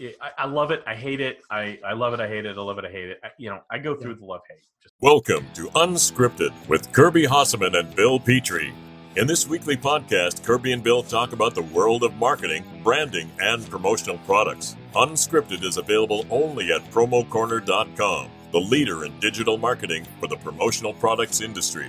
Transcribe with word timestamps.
it, 0.00 0.16
I, 0.20 0.30
I, 0.38 0.46
love 0.46 0.70
it. 0.70 0.82
I 0.86 0.94
hate 0.94 1.20
it. 1.20 1.42
I, 1.50 1.78
I 1.84 1.92
love 1.92 2.14
it. 2.14 2.20
I 2.20 2.28
hate 2.28 2.46
it. 2.46 2.56
I 2.56 2.60
love 2.60 2.78
it. 2.78 2.84
I 2.84 2.90
hate 2.90 3.10
it. 3.10 3.20
I, 3.22 3.28
you 3.38 3.50
know, 3.50 3.60
I 3.70 3.78
go 3.78 3.94
through 3.94 4.12
yeah. 4.12 4.18
the 4.20 4.26
love 4.26 4.40
hate. 4.48 4.62
Just- 4.82 4.94
Welcome 5.00 5.46
to 5.54 5.68
Unscripted 5.70 6.52
with 6.68 6.92
Kirby 6.92 7.24
Hasseman 7.24 7.78
and 7.78 7.94
Bill 7.94 8.18
Petrie. 8.18 8.72
In 9.16 9.26
this 9.26 9.48
weekly 9.48 9.76
podcast, 9.76 10.44
Kirby 10.44 10.72
and 10.72 10.82
Bill 10.82 11.02
talk 11.02 11.32
about 11.32 11.54
the 11.54 11.62
world 11.62 12.04
of 12.04 12.14
marketing, 12.14 12.64
branding, 12.84 13.30
and 13.40 13.68
promotional 13.68 14.18
products. 14.18 14.76
Unscripted 14.94 15.64
is 15.64 15.76
available 15.76 16.24
only 16.30 16.72
at 16.72 16.88
promocorner.com, 16.90 18.30
the 18.52 18.60
leader 18.60 19.04
in 19.04 19.18
digital 19.18 19.58
marketing 19.58 20.06
for 20.20 20.28
the 20.28 20.36
promotional 20.36 20.94
products 20.94 21.40
industry. 21.40 21.88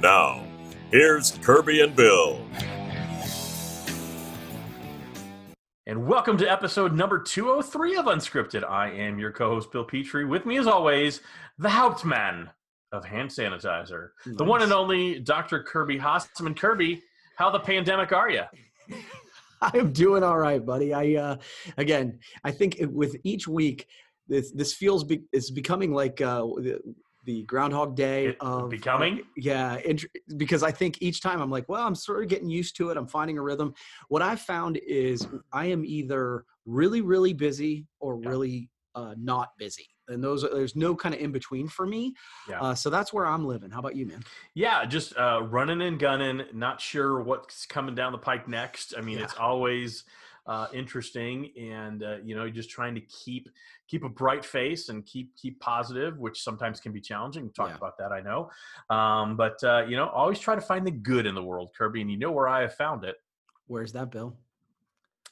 Now, 0.00 0.42
here's 0.90 1.32
Kirby 1.42 1.82
and 1.82 1.94
Bill. 1.94 2.40
And 5.88 6.08
welcome 6.08 6.36
to 6.38 6.50
episode 6.50 6.92
number 6.92 7.20
203 7.20 7.94
of 7.94 8.06
Unscripted. 8.06 8.68
I 8.68 8.90
am 8.90 9.20
your 9.20 9.30
co 9.30 9.50
host, 9.50 9.70
Bill 9.70 9.84
Petrie. 9.84 10.24
With 10.24 10.44
me, 10.44 10.58
as 10.58 10.66
always, 10.66 11.20
the 11.58 11.68
Hauptmann 11.68 12.50
of 12.90 13.04
hand 13.04 13.30
sanitizer, 13.30 14.08
nice. 14.26 14.36
the 14.36 14.42
one 14.42 14.62
and 14.62 14.72
only 14.72 15.20
Dr. 15.20 15.62
Kirby 15.62 15.96
Hasseman. 15.96 16.56
Kirby, 16.56 17.04
how 17.36 17.50
the 17.50 17.60
pandemic 17.60 18.10
are 18.10 18.28
you? 18.28 18.42
I'm 19.62 19.92
doing 19.92 20.24
all 20.24 20.38
right, 20.38 20.64
buddy. 20.66 20.92
I, 20.92 21.14
uh, 21.14 21.36
again, 21.76 22.18
I 22.42 22.50
think 22.50 22.78
with 22.90 23.14
each 23.22 23.46
week, 23.46 23.86
this, 24.26 24.50
this 24.50 24.74
feels 24.74 25.04
be, 25.04 25.22
it's 25.32 25.52
becoming 25.52 25.94
like 25.94 26.20
uh, 26.20 26.48
the 27.26 27.42
Groundhog 27.42 27.94
Day 27.94 28.28
it, 28.28 28.36
of 28.40 28.70
becoming. 28.70 29.22
yeah, 29.36 29.76
int- 29.84 30.06
because 30.36 30.62
I 30.62 30.70
think 30.70 31.02
each 31.02 31.20
time 31.20 31.42
I'm 31.42 31.50
like, 31.50 31.68
well, 31.68 31.86
I'm 31.86 31.94
sort 31.94 32.22
of 32.22 32.28
getting 32.28 32.48
used 32.48 32.76
to 32.76 32.90
it. 32.90 32.96
I'm 32.96 33.06
finding 33.06 33.36
a 33.36 33.42
rhythm. 33.42 33.74
What 34.08 34.22
I've 34.22 34.40
found 34.40 34.78
is 34.78 35.26
I 35.52 35.66
am 35.66 35.84
either 35.84 36.44
really, 36.64 37.02
really 37.02 37.34
busy 37.34 37.86
or 38.00 38.18
yeah. 38.22 38.28
really 38.30 38.70
uh, 38.94 39.14
not 39.18 39.50
busy. 39.58 39.88
And 40.08 40.22
those 40.22 40.44
are, 40.44 40.54
there's 40.54 40.76
no 40.76 40.94
kind 40.94 41.14
of 41.14 41.20
in 41.20 41.32
between 41.32 41.68
for 41.68 41.84
me. 41.84 42.14
Yeah. 42.48 42.62
Uh, 42.62 42.74
so 42.74 42.90
that's 42.90 43.12
where 43.12 43.26
I'm 43.26 43.44
living. 43.44 43.70
How 43.70 43.80
about 43.80 43.96
you, 43.96 44.06
man? 44.06 44.22
Yeah, 44.54 44.84
just 44.86 45.16
uh, 45.16 45.42
running 45.42 45.82
and 45.82 45.98
gunning. 45.98 46.44
Not 46.54 46.80
sure 46.80 47.20
what's 47.20 47.66
coming 47.66 47.96
down 47.96 48.12
the 48.12 48.18
pike 48.18 48.46
next. 48.48 48.94
I 48.96 49.00
mean, 49.00 49.18
yeah. 49.18 49.24
it's 49.24 49.34
always 49.34 50.04
uh, 50.46 50.66
interesting 50.72 51.50
and 51.58 52.02
uh, 52.02 52.16
you 52.24 52.36
know 52.36 52.48
just 52.48 52.70
trying 52.70 52.94
to 52.94 53.00
keep 53.02 53.48
keep 53.88 54.04
a 54.04 54.08
bright 54.08 54.44
face 54.44 54.88
and 54.88 55.04
keep 55.04 55.34
keep 55.36 55.58
positive 55.60 56.18
which 56.18 56.42
sometimes 56.42 56.80
can 56.80 56.92
be 56.92 57.00
challenging 57.00 57.50
talk 57.50 57.70
yeah. 57.70 57.76
about 57.76 57.98
that 57.98 58.12
i 58.12 58.20
know 58.20 58.48
um, 58.90 59.36
but 59.36 59.62
uh, 59.64 59.84
you 59.86 59.96
know 59.96 60.08
always 60.08 60.38
try 60.38 60.54
to 60.54 60.60
find 60.60 60.86
the 60.86 60.90
good 60.90 61.26
in 61.26 61.34
the 61.34 61.42
world 61.42 61.70
kirby 61.76 62.00
and 62.00 62.10
you 62.10 62.18
know 62.18 62.30
where 62.30 62.48
i 62.48 62.60
have 62.60 62.74
found 62.74 63.04
it 63.04 63.16
where's 63.66 63.92
that 63.92 64.10
bill 64.10 64.36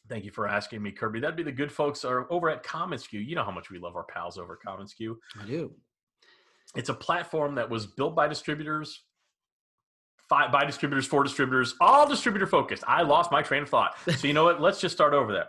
Thank 0.07 0.27
you 0.27 0.31
for 0.31 0.47
asking 0.47 0.83
me, 0.83 0.93
Kirby. 0.93 1.21
That'd 1.21 1.37
be 1.37 1.43
the 1.43 1.51
good 1.51 1.73
folks 1.73 2.05
are 2.05 2.31
over 2.31 2.51
at 2.51 2.63
commonsku. 2.63 3.27
You 3.27 3.35
know 3.35 3.45
how 3.45 3.51
much 3.51 3.71
we 3.71 3.79
love 3.79 3.97
our 3.97 4.05
pals 4.05 4.37
over 4.37 4.59
at 4.61 4.69
commonsku. 4.69 5.17
I 5.41 5.47
do. 5.47 5.73
It's 6.77 6.91
a 6.91 6.95
platform 6.95 7.55
that 7.55 7.71
was 7.71 7.87
built 7.87 8.15
by 8.15 8.29
distributors 8.29 9.05
five, 10.29 10.51
by 10.51 10.65
distributors, 10.65 11.07
for 11.07 11.23
distributors, 11.23 11.75
all 11.81 12.09
distributor 12.09 12.47
focused. 12.47 12.83
I 12.87 13.03
lost 13.03 13.31
my 13.31 13.43
train 13.43 13.63
of 13.63 13.69
thought. 13.69 13.97
So 14.17 14.27
you 14.27 14.33
know 14.33 14.45
what? 14.45 14.61
Let's 14.61 14.81
just 14.81 14.95
start 14.95 15.13
over 15.13 15.33
there. 15.33 15.47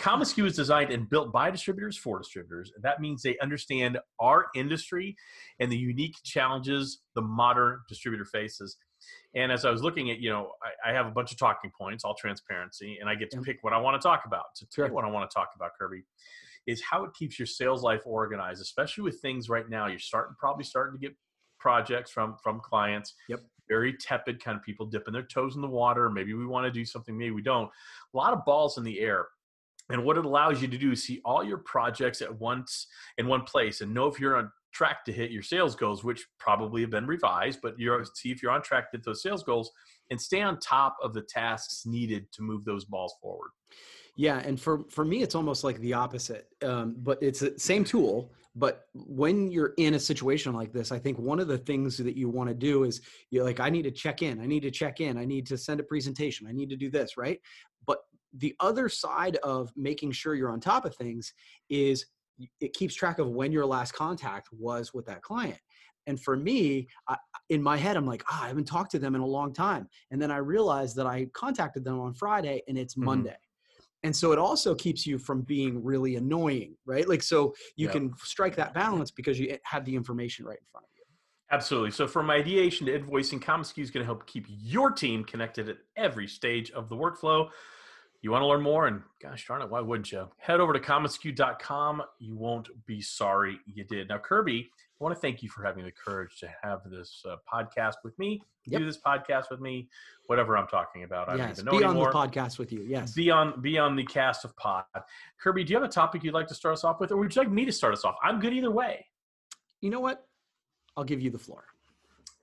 commonsku 0.00 0.46
is 0.46 0.56
designed 0.56 0.90
and 0.90 1.08
built 1.08 1.32
by 1.32 1.50
distributors 1.50 1.96
for 1.96 2.18
distributors. 2.18 2.72
That 2.82 3.00
means 3.00 3.22
they 3.22 3.38
understand 3.38 3.98
our 4.20 4.46
industry 4.54 5.16
and 5.60 5.70
the 5.70 5.76
unique 5.76 6.16
challenges 6.24 7.02
the 7.14 7.22
modern 7.22 7.80
distributor 7.88 8.24
faces. 8.24 8.76
And 9.34 9.52
as 9.52 9.64
I 9.64 9.70
was 9.70 9.82
looking 9.82 10.10
at, 10.10 10.18
you 10.18 10.30
know, 10.30 10.52
I, 10.62 10.90
I 10.90 10.94
have 10.94 11.06
a 11.06 11.10
bunch 11.10 11.30
of 11.30 11.38
talking 11.38 11.70
points, 11.78 12.04
all 12.04 12.14
transparency, 12.14 12.98
and 13.00 13.08
I 13.08 13.14
get 13.14 13.30
to 13.30 13.40
pick 13.42 13.58
what 13.62 13.72
I 13.72 13.78
want 13.78 14.00
to 14.00 14.06
talk 14.06 14.22
about. 14.26 14.44
To 14.56 14.66
sure. 14.74 14.92
what 14.92 15.04
I 15.04 15.08
want 15.08 15.30
to 15.30 15.34
talk 15.34 15.50
about, 15.54 15.70
Kirby, 15.78 16.02
is 16.66 16.82
how 16.82 17.04
it 17.04 17.10
keeps 17.14 17.38
your 17.38 17.46
sales 17.46 17.82
life 17.82 18.02
organized, 18.04 18.60
especially 18.60 19.04
with 19.04 19.20
things 19.20 19.48
right 19.48 19.68
now. 19.68 19.86
You're 19.86 19.98
starting, 19.98 20.34
probably 20.38 20.64
starting 20.64 20.98
to 20.98 21.06
get 21.06 21.14
projects 21.60 22.10
from 22.10 22.36
from 22.42 22.60
clients. 22.60 23.14
Yep 23.28 23.40
very 23.68 23.94
tepid 23.94 24.42
kind 24.42 24.56
of 24.56 24.62
people 24.62 24.86
dipping 24.86 25.12
their 25.12 25.22
toes 25.22 25.56
in 25.56 25.62
the 25.62 25.68
water. 25.68 26.10
Maybe 26.10 26.34
we 26.34 26.46
want 26.46 26.66
to 26.66 26.70
do 26.70 26.84
something, 26.84 27.16
maybe 27.16 27.32
we 27.32 27.42
don't. 27.42 27.70
A 28.14 28.16
lot 28.16 28.32
of 28.32 28.44
balls 28.44 28.78
in 28.78 28.84
the 28.84 29.00
air. 29.00 29.26
And 29.88 30.04
what 30.04 30.18
it 30.18 30.24
allows 30.24 30.60
you 30.60 30.68
to 30.68 30.78
do 30.78 30.92
is 30.92 31.04
see 31.04 31.20
all 31.24 31.44
your 31.44 31.58
projects 31.58 32.20
at 32.20 32.40
once 32.40 32.88
in 33.18 33.28
one 33.28 33.42
place 33.42 33.80
and 33.80 33.94
know 33.94 34.06
if 34.08 34.18
you're 34.18 34.36
on 34.36 34.50
track 34.72 35.04
to 35.04 35.12
hit 35.12 35.30
your 35.30 35.42
sales 35.42 35.74
goals, 35.74 36.04
which 36.04 36.26
probably 36.38 36.82
have 36.82 36.90
been 36.90 37.06
revised, 37.06 37.60
but 37.62 37.78
you're 37.78 38.04
see 38.14 38.30
if 38.30 38.42
you're 38.42 38.52
on 38.52 38.62
track 38.62 38.90
to 38.90 38.98
hit 38.98 39.04
those 39.04 39.22
sales 39.22 39.42
goals 39.42 39.70
and 40.10 40.20
stay 40.20 40.42
on 40.42 40.58
top 40.58 40.96
of 41.02 41.14
the 41.14 41.22
tasks 41.22 41.86
needed 41.86 42.30
to 42.32 42.42
move 42.42 42.64
those 42.64 42.84
balls 42.84 43.14
forward. 43.22 43.50
Yeah, 44.16 44.38
and 44.44 44.60
for 44.60 44.84
for 44.90 45.04
me, 45.04 45.22
it's 45.22 45.34
almost 45.34 45.62
like 45.64 45.78
the 45.80 45.94
opposite. 45.94 46.48
Um, 46.62 46.96
but 46.98 47.22
it's 47.22 47.40
the 47.40 47.54
same 47.58 47.84
tool. 47.84 48.30
But 48.58 48.86
when 48.94 49.50
you're 49.50 49.74
in 49.76 49.94
a 49.94 50.00
situation 50.00 50.54
like 50.54 50.72
this, 50.72 50.90
I 50.90 50.98
think 50.98 51.18
one 51.18 51.40
of 51.40 51.46
the 51.46 51.58
things 51.58 51.98
that 51.98 52.16
you 52.16 52.30
want 52.30 52.48
to 52.48 52.54
do 52.54 52.84
is 52.84 53.02
you're 53.30 53.44
like, 53.44 53.60
I 53.60 53.68
need 53.68 53.82
to 53.82 53.90
check 53.90 54.22
in. 54.22 54.40
I 54.40 54.46
need 54.46 54.62
to 54.62 54.70
check 54.70 55.00
in. 55.00 55.18
I 55.18 55.26
need 55.26 55.46
to 55.48 55.58
send 55.58 55.78
a 55.78 55.82
presentation. 55.84 56.46
I 56.46 56.52
need 56.52 56.70
to 56.70 56.76
do 56.76 56.90
this, 56.90 57.18
right? 57.18 57.38
But 57.86 57.98
the 58.32 58.54
other 58.58 58.88
side 58.88 59.36
of 59.42 59.70
making 59.76 60.12
sure 60.12 60.34
you're 60.34 60.50
on 60.50 60.60
top 60.60 60.86
of 60.86 60.96
things 60.96 61.34
is 61.68 62.06
it 62.60 62.72
keeps 62.72 62.94
track 62.94 63.18
of 63.18 63.28
when 63.28 63.52
your 63.52 63.66
last 63.66 63.92
contact 63.92 64.48
was 64.50 64.94
with 64.94 65.04
that 65.06 65.20
client. 65.20 65.58
And 66.06 66.18
for 66.18 66.36
me, 66.36 66.88
I, 67.08 67.16
in 67.50 67.62
my 67.62 67.76
head, 67.76 67.96
I'm 67.96 68.06
like, 68.06 68.24
oh, 68.30 68.40
I 68.42 68.48
haven't 68.48 68.66
talked 68.66 68.92
to 68.92 68.98
them 68.98 69.14
in 69.14 69.20
a 69.20 69.26
long 69.26 69.52
time. 69.52 69.86
And 70.10 70.22
then 70.22 70.30
I 70.30 70.38
realized 70.38 70.96
that 70.96 71.06
I 71.06 71.26
contacted 71.34 71.84
them 71.84 72.00
on 72.00 72.14
Friday 72.14 72.62
and 72.68 72.78
it's 72.78 72.94
mm-hmm. 72.94 73.04
Monday 73.04 73.36
and 74.06 74.14
so 74.14 74.32
it 74.32 74.38
also 74.38 74.74
keeps 74.74 75.06
you 75.06 75.18
from 75.18 75.42
being 75.42 75.82
really 75.84 76.16
annoying 76.16 76.76
right? 76.86 77.08
Like 77.08 77.22
so 77.22 77.54
you 77.76 77.88
can 77.88 78.14
strike 78.18 78.56
that 78.56 78.72
balance 78.72 79.10
because 79.10 79.38
you 79.38 79.58
have 79.64 79.84
the 79.84 79.94
information 79.94 80.46
right 80.46 80.58
in 80.58 80.66
front 80.70 80.84
of 80.84 80.90
you. 80.96 81.04
Absolutely. 81.50 81.90
So 81.90 82.06
from 82.06 82.30
ideation 82.30 82.86
to 82.86 82.98
invoicing 82.98 83.40
commonsku 83.40 83.82
is 83.82 83.90
going 83.90 84.02
to 84.02 84.06
help 84.06 84.26
keep 84.26 84.46
your 84.48 84.90
team 84.90 85.24
connected 85.24 85.68
at 85.68 85.76
every 85.96 86.26
stage 86.26 86.70
of 86.70 86.88
the 86.88 86.96
workflow. 86.96 87.48
You 88.22 88.30
want 88.30 88.42
to 88.42 88.46
learn 88.46 88.62
more? 88.62 88.86
And 88.86 89.02
gosh 89.22 89.46
darn 89.46 89.62
it 89.62 89.70
why 89.70 89.80
wouldn't 89.80 90.10
you 90.12 90.28
head 90.38 90.60
over 90.60 90.72
to 90.72 90.80
commonsku.com 90.80 92.02
you 92.18 92.36
won't 92.36 92.68
be 92.86 93.00
sorry 93.00 93.58
you 93.66 93.84
did. 93.84 94.08
Now 94.08 94.18
kirby 94.18 94.70
I 94.98 95.04
want 95.04 95.14
to 95.14 95.20
thank 95.20 95.42
you 95.42 95.50
for 95.50 95.62
having 95.62 95.84
the 95.84 95.92
courage 95.92 96.38
to 96.40 96.48
have 96.62 96.80
this 96.90 97.22
uh, 97.28 97.36
podcast 97.52 97.96
with 98.02 98.18
me, 98.18 98.40
yep. 98.64 98.80
do 98.80 98.86
this 98.86 98.96
podcast 98.96 99.50
with 99.50 99.60
me, 99.60 99.88
whatever 100.24 100.56
I'm 100.56 100.66
talking 100.66 101.02
about. 101.02 101.28
I 101.28 101.36
yes, 101.36 101.38
don't 101.38 101.50
even 101.50 101.64
know 101.66 101.70
be 101.72 101.84
anymore. 101.84 102.16
on 102.16 102.30
the 102.30 102.38
podcast 102.38 102.58
with 102.58 102.72
you. 102.72 102.82
Yes, 102.82 103.12
be 103.12 103.30
on 103.30 103.60
be 103.60 103.76
on 103.78 103.94
the 103.94 104.04
cast 104.04 104.46
of 104.46 104.56
pod. 104.56 104.84
Kirby, 105.38 105.64
do 105.64 105.72
you 105.72 105.78
have 105.78 105.88
a 105.88 105.92
topic 105.92 106.24
you'd 106.24 106.32
like 106.32 106.46
to 106.48 106.54
start 106.54 106.72
us 106.72 106.84
off 106.84 106.98
with, 106.98 107.12
or 107.12 107.18
would 107.18 107.34
you 107.34 107.42
like 107.42 107.50
me 107.50 107.66
to 107.66 107.72
start 107.72 107.92
us 107.92 108.04
off? 108.04 108.16
I'm 108.22 108.40
good 108.40 108.54
either 108.54 108.70
way. 108.70 109.04
You 109.82 109.90
know 109.90 110.00
what? 110.00 110.26
I'll 110.96 111.04
give 111.04 111.20
you 111.20 111.30
the 111.30 111.38
floor. 111.38 111.64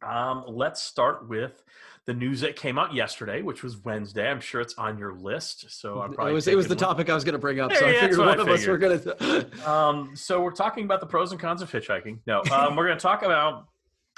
Um, 0.03 0.43
let's 0.47 0.81
start 0.81 1.27
with 1.27 1.63
the 2.05 2.13
news 2.13 2.41
that 2.41 2.55
came 2.55 2.77
out 2.77 2.93
yesterday, 2.93 3.41
which 3.41 3.63
was 3.63 3.77
Wednesday. 3.77 4.29
I'm 4.29 4.41
sure 4.41 4.59
it's 4.59 4.75
on 4.75 4.97
your 4.97 5.13
list. 5.13 5.65
So 5.69 6.01
I'm 6.01 6.13
probably 6.13 6.31
it 6.31 6.35
was 6.35 6.47
it 6.47 6.55
was 6.55 6.67
the 6.67 6.75
topic 6.75 7.09
I 7.09 7.13
was 7.13 7.23
going 7.23 7.33
to 7.33 7.39
bring 7.39 7.59
up. 7.59 7.73
So 7.73 7.85
yeah, 7.85 7.97
I 7.97 8.01
figured 8.01 8.19
one 8.19 8.39
of 8.39 8.47
us 8.47 8.65
were 8.67 8.77
going 8.77 8.99
to. 9.01 9.69
um, 9.69 10.15
so 10.15 10.41
we're 10.41 10.51
talking 10.51 10.83
about 10.83 10.99
the 10.99 11.05
pros 11.07 11.31
and 11.31 11.39
cons 11.39 11.61
of 11.61 11.71
hitchhiking. 11.71 12.19
No, 12.27 12.43
um, 12.51 12.75
we're 12.75 12.87
going 12.87 12.97
to 12.97 13.01
talk 13.01 13.23
about 13.23 13.67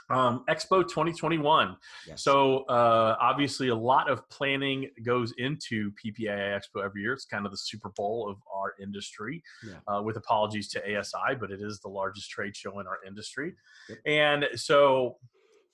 um, 0.10 0.44
Expo 0.50 0.82
2021. 0.82 1.76
Yes. 2.08 2.24
So 2.24 2.64
uh, 2.66 3.18
obviously, 3.20 3.70
a 3.70 3.76
lot 3.76 4.10
of 4.10 4.28
planning 4.30 4.90
goes 5.04 5.34
into 5.38 5.92
PPAI 5.92 6.60
Expo 6.60 6.84
every 6.84 7.02
year. 7.02 7.14
It's 7.14 7.26
kind 7.26 7.46
of 7.46 7.52
the 7.52 7.58
Super 7.58 7.90
Bowl 7.96 8.28
of 8.30 8.38
our 8.52 8.74
industry. 8.82 9.44
Yeah. 9.66 9.74
Uh, 9.88 10.02
with 10.02 10.18
apologies 10.18 10.70
to 10.70 11.00
ASI, 11.00 11.36
but 11.40 11.52
it 11.52 11.62
is 11.62 11.80
the 11.82 11.90
largest 11.90 12.30
trade 12.30 12.56
show 12.56 12.80
in 12.80 12.88
our 12.88 13.00
industry. 13.06 13.54
Yep. 13.90 13.98
And 14.06 14.48
so 14.56 15.18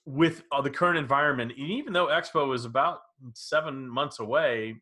with 0.06 0.44
uh, 0.52 0.62
the 0.62 0.70
current 0.70 0.98
environment, 0.98 1.54
even 1.56 1.94
though 1.94 2.08
Expo 2.08 2.56
is 2.56 2.66
about 2.66 3.00
seven 3.34 3.88
months 3.88 4.20
away, 4.20 4.82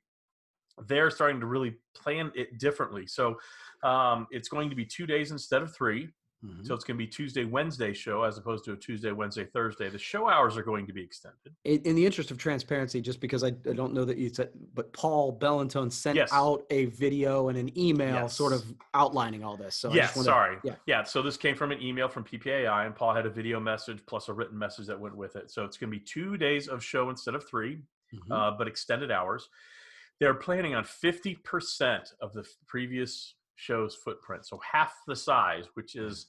they're 0.87 1.09
starting 1.09 1.39
to 1.39 1.45
really 1.45 1.75
plan 1.95 2.31
it 2.35 2.57
differently. 2.57 3.05
So 3.05 3.37
um, 3.83 4.27
it's 4.31 4.47
going 4.47 4.69
to 4.69 4.75
be 4.75 4.85
two 4.85 5.05
days 5.05 5.31
instead 5.31 5.61
of 5.61 5.73
3 5.75 6.09
Mm-hmm. 6.45 6.63
So 6.63 6.73
it's 6.73 6.85
going 6.85 6.97
to 6.97 7.05
be 7.05 7.07
Tuesday, 7.07 7.43
Wednesday 7.43 7.93
show 7.93 8.23
as 8.23 8.37
opposed 8.37 8.63
to 8.65 8.71
a 8.71 8.75
Tuesday, 8.77 9.11
Wednesday, 9.11 9.43
Thursday. 9.43 9.89
The 9.89 9.97
show 9.97 10.29
hours 10.29 10.55
are 10.55 10.63
going 10.63 10.87
to 10.87 10.93
be 10.93 11.03
extended. 11.03 11.53
In, 11.65 11.95
the 11.95 12.05
interest 12.05 12.31
of 12.31 12.37
transparency, 12.37 13.01
just 13.01 13.19
because 13.19 13.43
I, 13.43 13.47
I, 13.47 13.73
don't 13.73 13.93
know 13.93 14.05
that 14.05 14.17
you 14.17 14.29
said, 14.29 14.49
but 14.73 14.93
Paul 14.93 15.37
Bellantone 15.37 15.91
sent 15.91 16.15
yes. 16.15 16.29
out 16.31 16.63
a 16.69 16.85
video 16.85 17.49
and 17.49 17.57
an 17.57 17.77
email 17.77 18.15
yes. 18.15 18.35
sort 18.35 18.53
of 18.53 18.63
outlining 18.93 19.43
all 19.43 19.57
this. 19.57 19.75
So 19.75 19.93
yes, 19.93 20.13
sorry. 20.23 20.57
Yeah. 20.63 20.75
yeah. 20.85 21.03
So 21.03 21.21
this 21.21 21.35
came 21.35 21.55
from 21.55 21.73
an 21.73 21.81
email 21.81 22.07
from 22.07 22.23
PPAI 22.23 22.85
and 22.85 22.95
Paul 22.95 23.13
had 23.13 23.25
a 23.25 23.29
video 23.29 23.59
message 23.59 23.99
plus 24.07 24.29
a 24.29 24.33
written 24.33 24.57
message 24.57 24.87
that 24.87 24.99
went 24.99 25.17
with 25.17 25.35
it. 25.35 25.51
So 25.51 25.65
it's 25.65 25.75
going 25.75 25.91
to 25.91 25.97
be 25.97 26.03
two 26.03 26.37
days 26.37 26.69
of 26.69 26.81
show 26.81 27.09
instead 27.09 27.35
of 27.35 27.45
3 27.49 27.75
mm-hmm. 27.75 28.31
uh, 28.31 28.51
but 28.51 28.67
extended 28.67 29.11
hours. 29.11 29.49
They're 30.21 30.33
planning 30.33 30.75
on 30.75 30.83
50% 30.83 32.13
of 32.21 32.33
the 32.33 32.45
previous 32.67 33.35
show's 33.59 33.95
footprint. 33.95 34.45
So 34.45 34.59
half 34.59 34.93
the 35.07 35.15
size, 35.15 35.65
which 35.73 35.95
is 35.95 36.27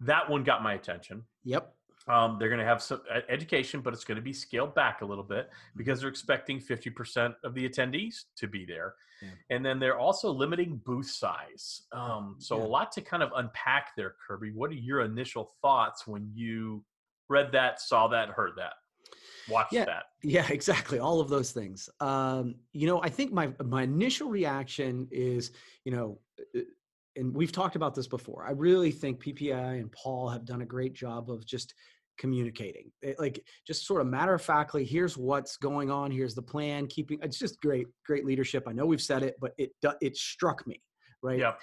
that 0.00 0.28
one 0.28 0.42
got 0.42 0.62
my 0.62 0.74
attention. 0.74 1.22
Yep. 1.44 1.72
Um, 2.08 2.36
they're 2.38 2.48
going 2.48 2.58
to 2.58 2.66
have 2.66 2.82
some 2.82 3.00
education, 3.28 3.80
but 3.80 3.94
it's 3.94 4.02
going 4.02 4.16
to 4.16 4.22
be 4.22 4.32
scaled 4.32 4.74
back 4.74 5.02
a 5.02 5.04
little 5.04 5.22
bit 5.22 5.50
because 5.76 6.00
they're 6.00 6.08
expecting 6.08 6.60
50% 6.60 7.34
of 7.44 7.54
the 7.54 7.68
attendees 7.68 8.24
to 8.36 8.48
be 8.48 8.64
there. 8.64 8.94
Yeah. 9.22 9.28
And 9.50 9.64
then 9.64 9.78
they're 9.78 9.98
also 9.98 10.32
limiting 10.32 10.80
booth 10.84 11.08
size. 11.08 11.82
Um, 11.92 12.36
so 12.38 12.58
yeah. 12.58 12.64
a 12.64 12.66
lot 12.66 12.90
to 12.92 13.02
kind 13.02 13.22
of 13.22 13.30
unpack 13.36 13.90
there, 13.96 14.16
Kirby. 14.26 14.50
What 14.50 14.70
are 14.70 14.74
your 14.74 15.02
initial 15.02 15.52
thoughts 15.62 16.04
when 16.08 16.28
you 16.34 16.84
read 17.28 17.52
that, 17.52 17.80
saw 17.80 18.08
that, 18.08 18.30
heard 18.30 18.52
that? 18.56 18.72
Watched 19.48 19.72
yeah, 19.72 19.84
that. 19.84 20.04
Yeah, 20.24 20.46
exactly. 20.50 20.98
All 21.00 21.20
of 21.20 21.28
those 21.28 21.50
things. 21.50 21.88
Um, 22.00 22.54
you 22.72 22.86
know, 22.86 23.02
I 23.02 23.08
think 23.08 23.32
my 23.32 23.52
my 23.64 23.82
initial 23.82 24.28
reaction 24.28 25.08
is, 25.10 25.50
you 25.84 25.90
know, 25.90 26.20
uh, 26.31 26.31
and 27.16 27.34
we've 27.34 27.52
talked 27.52 27.76
about 27.76 27.94
this 27.94 28.06
before. 28.06 28.46
I 28.46 28.52
really 28.52 28.90
think 28.90 29.22
PPI 29.22 29.80
and 29.80 29.92
Paul 29.92 30.28
have 30.28 30.44
done 30.44 30.62
a 30.62 30.66
great 30.66 30.94
job 30.94 31.30
of 31.30 31.44
just 31.44 31.74
communicating 32.18 32.90
it, 33.00 33.18
like 33.18 33.42
just 33.66 33.86
sort 33.86 34.02
of 34.02 34.06
matter 34.06 34.34
of 34.34 34.42
factly 34.42 34.84
here's 34.84 35.16
what's 35.16 35.56
going 35.56 35.90
on 35.90 36.10
here's 36.10 36.34
the 36.34 36.42
plan 36.42 36.86
keeping 36.86 37.18
it's 37.22 37.38
just 37.38 37.58
great 37.62 37.86
great 38.04 38.26
leadership 38.26 38.64
i 38.68 38.72
know 38.72 38.84
we've 38.84 39.00
said 39.00 39.22
it 39.22 39.34
but 39.40 39.52
it 39.56 39.70
it 40.02 40.14
struck 40.14 40.64
me 40.66 40.78
right 41.22 41.38
yeah 41.38 41.54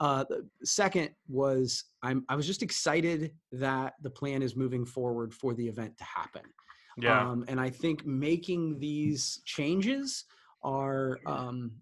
uh, 0.00 0.24
the 0.28 0.46
second 0.64 1.10
was 1.28 1.84
I'm, 2.02 2.24
I 2.28 2.34
was 2.34 2.46
just 2.46 2.62
excited 2.62 3.32
that 3.52 3.94
the 4.02 4.10
plan 4.10 4.42
is 4.42 4.56
moving 4.56 4.84
forward 4.84 5.32
for 5.32 5.54
the 5.54 5.66
event 5.66 5.96
to 5.98 6.04
happen. 6.04 6.42
Yeah. 6.96 7.28
Um, 7.28 7.44
and 7.48 7.60
I 7.60 7.70
think 7.70 8.04
making 8.04 8.78
these 8.78 9.40
changes 9.44 10.24
are 10.62 11.18
um, 11.26 11.72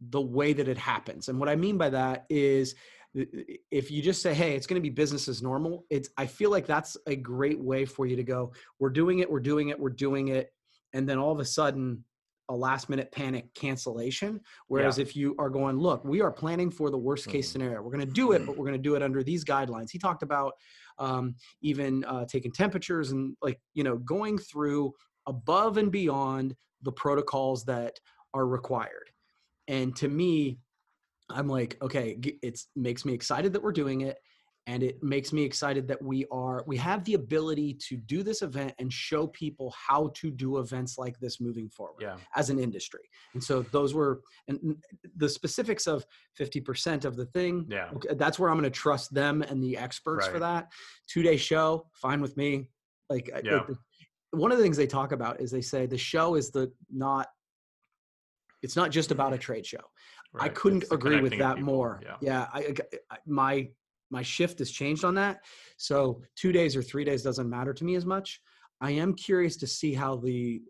the 0.00 0.20
way 0.20 0.52
that 0.52 0.68
it 0.68 0.78
happens. 0.78 1.28
And 1.28 1.38
what 1.38 1.48
I 1.48 1.56
mean 1.56 1.76
by 1.76 1.90
that 1.90 2.24
is 2.28 2.74
if 3.14 3.90
you 3.90 4.02
just 4.02 4.20
say 4.20 4.34
hey 4.34 4.54
it's 4.54 4.66
going 4.66 4.80
to 4.80 4.82
be 4.82 4.90
business 4.90 5.28
as 5.28 5.42
normal 5.42 5.84
it's 5.88 6.10
i 6.18 6.26
feel 6.26 6.50
like 6.50 6.66
that's 6.66 6.96
a 7.06 7.16
great 7.16 7.58
way 7.58 7.84
for 7.84 8.06
you 8.06 8.16
to 8.16 8.22
go 8.22 8.52
we're 8.78 8.90
doing 8.90 9.20
it 9.20 9.30
we're 9.30 9.40
doing 9.40 9.70
it 9.70 9.80
we're 9.80 9.88
doing 9.88 10.28
it 10.28 10.52
and 10.92 11.08
then 11.08 11.18
all 11.18 11.32
of 11.32 11.40
a 11.40 11.44
sudden 11.44 12.04
a 12.50 12.54
last 12.54 12.88
minute 12.88 13.10
panic 13.10 13.52
cancellation 13.54 14.40
whereas 14.68 14.98
yeah. 14.98 15.02
if 15.02 15.16
you 15.16 15.34
are 15.38 15.50
going 15.50 15.76
look 15.78 16.04
we 16.04 16.20
are 16.20 16.30
planning 16.30 16.70
for 16.70 16.90
the 16.90 16.98
worst 16.98 17.28
case 17.28 17.48
mm-hmm. 17.48 17.52
scenario 17.52 17.82
we're 17.82 17.90
going 17.90 18.06
to 18.06 18.12
do 18.12 18.32
it 18.32 18.44
but 18.44 18.56
we're 18.56 18.66
going 18.66 18.72
to 18.72 18.78
do 18.78 18.94
it 18.94 19.02
under 19.02 19.22
these 19.22 19.44
guidelines 19.44 19.90
he 19.90 19.98
talked 19.98 20.22
about 20.22 20.52
um, 20.98 21.34
even 21.62 22.04
uh, 22.04 22.24
taking 22.26 22.52
temperatures 22.52 23.10
and 23.10 23.36
like 23.42 23.60
you 23.74 23.84
know 23.84 23.96
going 23.98 24.38
through 24.38 24.92
above 25.26 25.76
and 25.76 25.92
beyond 25.92 26.54
the 26.82 26.92
protocols 26.92 27.64
that 27.64 27.98
are 28.34 28.46
required 28.46 29.10
and 29.68 29.94
to 29.96 30.08
me 30.08 30.58
I'm 31.30 31.48
like, 31.48 31.76
okay, 31.82 32.16
it 32.42 32.60
makes 32.74 33.04
me 33.04 33.12
excited 33.12 33.52
that 33.52 33.62
we're 33.62 33.72
doing 33.72 34.02
it. 34.02 34.18
And 34.66 34.82
it 34.82 35.02
makes 35.02 35.32
me 35.32 35.44
excited 35.44 35.88
that 35.88 36.02
we 36.02 36.26
are, 36.30 36.62
we 36.66 36.76
have 36.76 37.02
the 37.04 37.14
ability 37.14 37.78
to 37.88 37.96
do 37.96 38.22
this 38.22 38.42
event 38.42 38.74
and 38.78 38.92
show 38.92 39.26
people 39.28 39.74
how 39.74 40.12
to 40.16 40.30
do 40.30 40.58
events 40.58 40.98
like 40.98 41.18
this 41.20 41.40
moving 41.40 41.70
forward 41.70 42.02
yeah. 42.02 42.16
as 42.36 42.50
an 42.50 42.58
industry. 42.58 43.00
And 43.32 43.42
so 43.42 43.62
those 43.62 43.94
were, 43.94 44.20
and 44.46 44.76
the 45.16 45.28
specifics 45.28 45.86
of 45.86 46.04
50% 46.38 47.06
of 47.06 47.16
the 47.16 47.24
thing, 47.26 47.66
yeah. 47.70 47.88
that's 48.16 48.38
where 48.38 48.50
I'm 48.50 48.56
going 48.58 48.70
to 48.70 48.78
trust 48.78 49.14
them 49.14 49.40
and 49.40 49.62
the 49.62 49.78
experts 49.78 50.26
right. 50.26 50.34
for 50.34 50.38
that. 50.40 50.68
Two 51.06 51.22
day 51.22 51.38
show, 51.38 51.86
fine 51.94 52.20
with 52.20 52.36
me. 52.36 52.68
Like, 53.08 53.30
yeah. 53.42 53.62
one 54.32 54.52
of 54.52 54.58
the 54.58 54.64
things 54.64 54.76
they 54.76 54.86
talk 54.86 55.12
about 55.12 55.40
is 55.40 55.50
they 55.50 55.62
say 55.62 55.86
the 55.86 55.96
show 55.96 56.34
is 56.34 56.50
the 56.50 56.70
not, 56.92 57.28
it's 58.62 58.76
not 58.76 58.90
just 58.90 59.10
about 59.10 59.32
a 59.32 59.36
mm-hmm. 59.36 59.40
trade 59.40 59.66
show 59.66 59.80
Right. 60.32 60.44
I 60.44 60.48
couldn't 60.50 60.84
agree 60.90 61.20
with 61.20 61.38
that 61.38 61.56
people. 61.56 61.74
more. 61.74 62.00
Yeah, 62.04 62.16
yeah 62.20 62.46
I, 62.52 62.74
I, 63.10 63.16
my 63.26 63.68
my 64.10 64.22
shift 64.22 64.58
has 64.58 64.70
changed 64.70 65.04
on 65.04 65.14
that. 65.16 65.44
So 65.76 66.22
two 66.34 66.52
days 66.52 66.76
or 66.76 66.82
three 66.82 67.04
days 67.04 67.22
doesn't 67.22 67.48
matter 67.48 67.74
to 67.74 67.84
me 67.84 67.94
as 67.94 68.06
much. 68.06 68.40
I 68.80 68.92
am 68.92 69.14
curious 69.14 69.56
to 69.58 69.66
see 69.66 69.92
how 69.92 70.16
the 70.16 70.62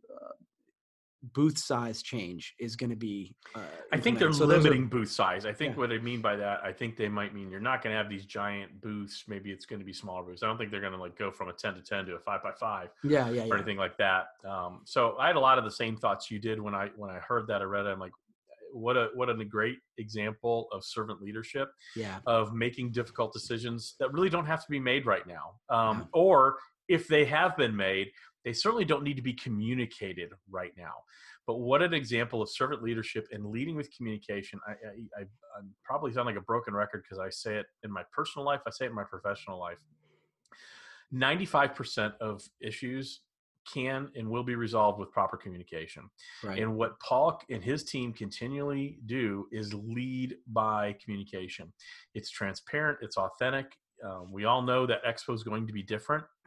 booth 1.35 1.59
size 1.59 2.03
change 2.03 2.55
is 2.59 2.77
going 2.77 2.91
to 2.91 2.97
be. 2.97 3.35
Uh, 3.55 3.61
I 3.93 3.99
think 3.99 4.19
they're 4.19 4.33
so 4.33 4.45
limiting 4.45 4.85
are, 4.85 4.87
booth 4.87 5.11
size. 5.11 5.45
I 5.47 5.53
think 5.53 5.75
yeah. 5.75 5.81
what 5.81 5.93
I 5.93 5.99
mean 5.99 6.21
by 6.21 6.37
that, 6.37 6.61
I 6.65 6.73
think 6.73 6.97
they 6.97 7.09
might 7.09 7.35
mean 7.35 7.51
you're 7.51 7.61
not 7.61 7.83
going 7.83 7.93
to 7.93 7.97
have 7.97 8.09
these 8.09 8.25
giant 8.25 8.81
booths. 8.81 9.25
Maybe 9.27 9.51
it's 9.51 9.67
going 9.67 9.81
to 9.81 9.85
be 9.85 9.93
smaller 9.93 10.23
booths. 10.23 10.43
I 10.43 10.47
don't 10.47 10.59
think 10.59 10.71
they're 10.71 10.81
going 10.81 10.93
to 10.93 10.99
like 10.99 11.19
go 11.19 11.31
from 11.31 11.49
a 11.49 11.53
ten 11.53 11.75
to 11.75 11.83
ten 11.83 12.07
to 12.07 12.15
a 12.15 12.21
five 12.21 12.43
by 12.43 12.53
five. 12.53 12.89
Yeah, 13.03 13.29
yeah, 13.31 13.43
or 13.43 13.47
yeah. 13.47 13.55
anything 13.55 13.77
like 13.77 13.97
that. 13.99 14.27
Um, 14.49 14.83
so 14.85 15.17
I 15.19 15.27
had 15.27 15.37
a 15.37 15.41
lot 15.41 15.59
of 15.59 15.65
the 15.65 15.71
same 15.71 15.97
thoughts 15.97 16.31
you 16.31 16.39
did 16.39 16.61
when 16.61 16.75
I 16.75 16.91
when 16.97 17.11
I 17.11 17.19
heard 17.19 17.47
that. 17.49 17.63
I 17.63 17.65
read 17.65 17.87
it. 17.87 17.91
I'm 17.91 18.01
like, 18.01 18.13
what 18.73 18.97
a 18.97 19.09
what 19.15 19.29
a 19.29 19.45
great 19.45 19.79
example 19.99 20.69
of 20.73 20.85
servant 20.85 21.23
leadership 21.23 21.71
yeah 21.97 22.19
of 22.27 22.53
making 22.53 22.93
difficult 22.93 23.33
decisions 23.33 23.95
that 23.99 24.13
really 24.13 24.29
don't 24.29 24.45
have 24.45 24.63
to 24.63 24.71
be 24.71 24.79
made 24.79 25.07
right 25.07 25.27
now 25.27 25.53
um, 25.71 25.99
yeah. 25.99 26.05
or 26.13 26.59
if 26.89 27.07
they 27.07 27.25
have 27.25 27.57
been 27.57 27.75
made 27.75 28.09
they 28.45 28.53
certainly 28.53 28.85
don't 28.85 29.03
need 29.03 29.17
to 29.17 29.23
be 29.23 29.33
communicated 29.33 30.31
right 30.51 30.73
now 30.77 30.95
but 31.47 31.61
what 31.61 31.83
an 31.83 31.95
example 31.95 32.43
of 32.43 32.51
servant 32.51 32.83
leadership 32.83 33.27
and 33.33 33.47
leading 33.47 33.77
with 33.77 33.95
communication 33.97 34.59
i 34.67 34.73
i, 34.73 35.21
I, 35.21 35.23
I 35.23 35.61
probably 35.85 36.13
sound 36.13 36.27
like 36.27 36.37
a 36.37 36.43
broken 36.43 36.75
record 36.75 37.03
because 37.03 37.19
i 37.19 37.31
say 37.31 37.57
it 37.57 37.67
in 37.85 37.93
my 37.93 38.03
personal 38.13 38.45
life 38.45 38.61
i 38.67 38.71
say 38.71 38.87
it 38.87 38.89
in 38.89 38.95
my 38.95 39.05
professional 39.05 39.59
life 39.59 39.79
95% 41.15 42.13
of 42.21 42.43
issues 42.61 43.21
can 43.73 44.09
and 44.17 44.29
will 44.29 44.43
be 44.43 44.55
resolved 44.55 44.99
with 44.99 45.11
proper 45.13 45.37
communication. 45.37 46.09
Right. 46.43 46.59
And 46.59 46.77
what 46.77 46.99
Paul 47.01 47.41
and 47.51 47.63
his 47.63 47.85
team 47.85 48.13
continually 48.13 48.99
do 49.07 49.47
is 49.53 49.75
lead 49.75 50.37
by 50.49 50.97
communication. 51.03 51.73
It's 52.15 52.31
transparent, 52.31 52.99
it's 53.03 53.17
authentic. 53.17 53.73
Um, 54.05 54.33
we 54.33 54.45
all 54.45 54.63
know 54.63 54.87
that 54.87 55.05
Expo 55.05 55.35
is 55.35 55.43
going 55.43 55.67
to 55.67 55.73
be 55.73 55.83
different. 55.83 56.25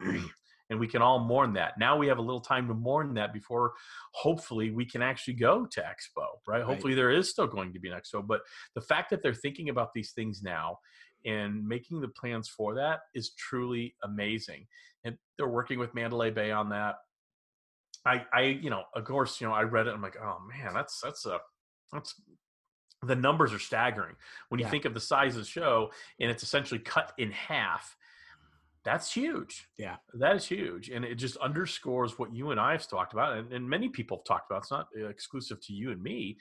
and 0.72 0.80
we 0.80 0.88
can 0.88 1.02
all 1.02 1.18
mourn 1.18 1.52
that. 1.52 1.78
Now 1.78 1.98
we 1.98 2.08
have 2.08 2.16
a 2.16 2.22
little 2.22 2.40
time 2.40 2.66
to 2.68 2.74
mourn 2.74 3.12
that 3.14 3.32
before 3.32 3.74
hopefully 4.12 4.70
we 4.70 4.86
can 4.86 5.02
actually 5.02 5.34
go 5.34 5.66
to 5.66 5.80
Expo, 5.80 6.24
right? 6.48 6.58
right? 6.58 6.62
Hopefully 6.62 6.94
there 6.94 7.10
is 7.10 7.28
still 7.28 7.46
going 7.46 7.74
to 7.74 7.78
be 7.78 7.90
an 7.90 7.98
Expo, 7.98 8.26
but 8.26 8.40
the 8.74 8.80
fact 8.80 9.10
that 9.10 9.22
they're 9.22 9.34
thinking 9.34 9.68
about 9.68 9.90
these 9.94 10.12
things 10.12 10.42
now 10.42 10.78
and 11.26 11.66
making 11.68 12.00
the 12.00 12.08
plans 12.08 12.48
for 12.48 12.74
that 12.74 13.00
is 13.14 13.34
truly 13.34 13.94
amazing. 14.02 14.66
And 15.04 15.18
they're 15.36 15.46
working 15.46 15.78
with 15.78 15.94
Mandalay 15.94 16.30
Bay 16.30 16.50
on 16.50 16.70
that. 16.70 16.94
I, 18.06 18.24
I, 18.32 18.40
you 18.42 18.70
know, 18.70 18.84
of 18.94 19.04
course, 19.04 19.40
you 19.40 19.46
know, 19.46 19.52
I 19.52 19.62
read 19.62 19.86
it. 19.86 19.94
I'm 19.94 20.02
like, 20.02 20.16
oh 20.20 20.38
man, 20.48 20.72
that's 20.74 21.00
that's 21.00 21.26
a 21.26 21.38
that's 21.92 22.14
the 23.02 23.14
numbers 23.14 23.52
are 23.52 23.58
staggering 23.58 24.14
when 24.48 24.58
you 24.58 24.64
yeah. 24.64 24.70
think 24.70 24.84
of 24.86 24.94
the 24.94 25.00
size 25.00 25.34
of 25.34 25.42
the 25.42 25.48
show 25.48 25.90
and 26.20 26.30
it's 26.30 26.42
essentially 26.42 26.80
cut 26.80 27.12
in 27.18 27.30
half. 27.30 27.96
That's 28.84 29.12
huge. 29.12 29.68
Yeah, 29.78 29.96
that 30.14 30.36
is 30.36 30.46
huge, 30.46 30.88
and 30.90 31.04
it 31.04 31.14
just 31.14 31.36
underscores 31.36 32.18
what 32.18 32.34
you 32.34 32.50
and 32.50 32.60
I 32.60 32.72
have 32.72 32.88
talked 32.88 33.12
about, 33.12 33.36
and, 33.36 33.52
and 33.52 33.68
many 33.68 33.88
people 33.88 34.18
have 34.18 34.24
talked 34.24 34.50
about. 34.50 34.62
It's 34.62 34.70
not 34.70 34.88
uh, 35.00 35.06
exclusive 35.06 35.60
to 35.66 35.72
you 35.72 35.92
and 35.92 36.02
me. 36.02 36.38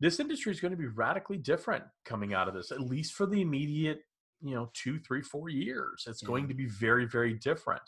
This 0.00 0.20
industry 0.20 0.52
is 0.52 0.60
going 0.60 0.70
to 0.70 0.78
be 0.78 0.86
radically 0.86 1.38
different 1.38 1.84
coming 2.04 2.32
out 2.32 2.48
of 2.48 2.54
this, 2.54 2.70
at 2.70 2.80
least 2.80 3.14
for 3.14 3.26
the 3.26 3.42
immediate 3.42 4.00
you 4.40 4.54
know 4.54 4.70
two 4.72 5.00
three 5.00 5.20
four 5.20 5.48
years 5.48 6.04
it's 6.06 6.22
yeah. 6.22 6.28
going 6.28 6.46
to 6.46 6.54
be 6.54 6.66
very 6.66 7.06
very 7.06 7.34
different 7.34 7.82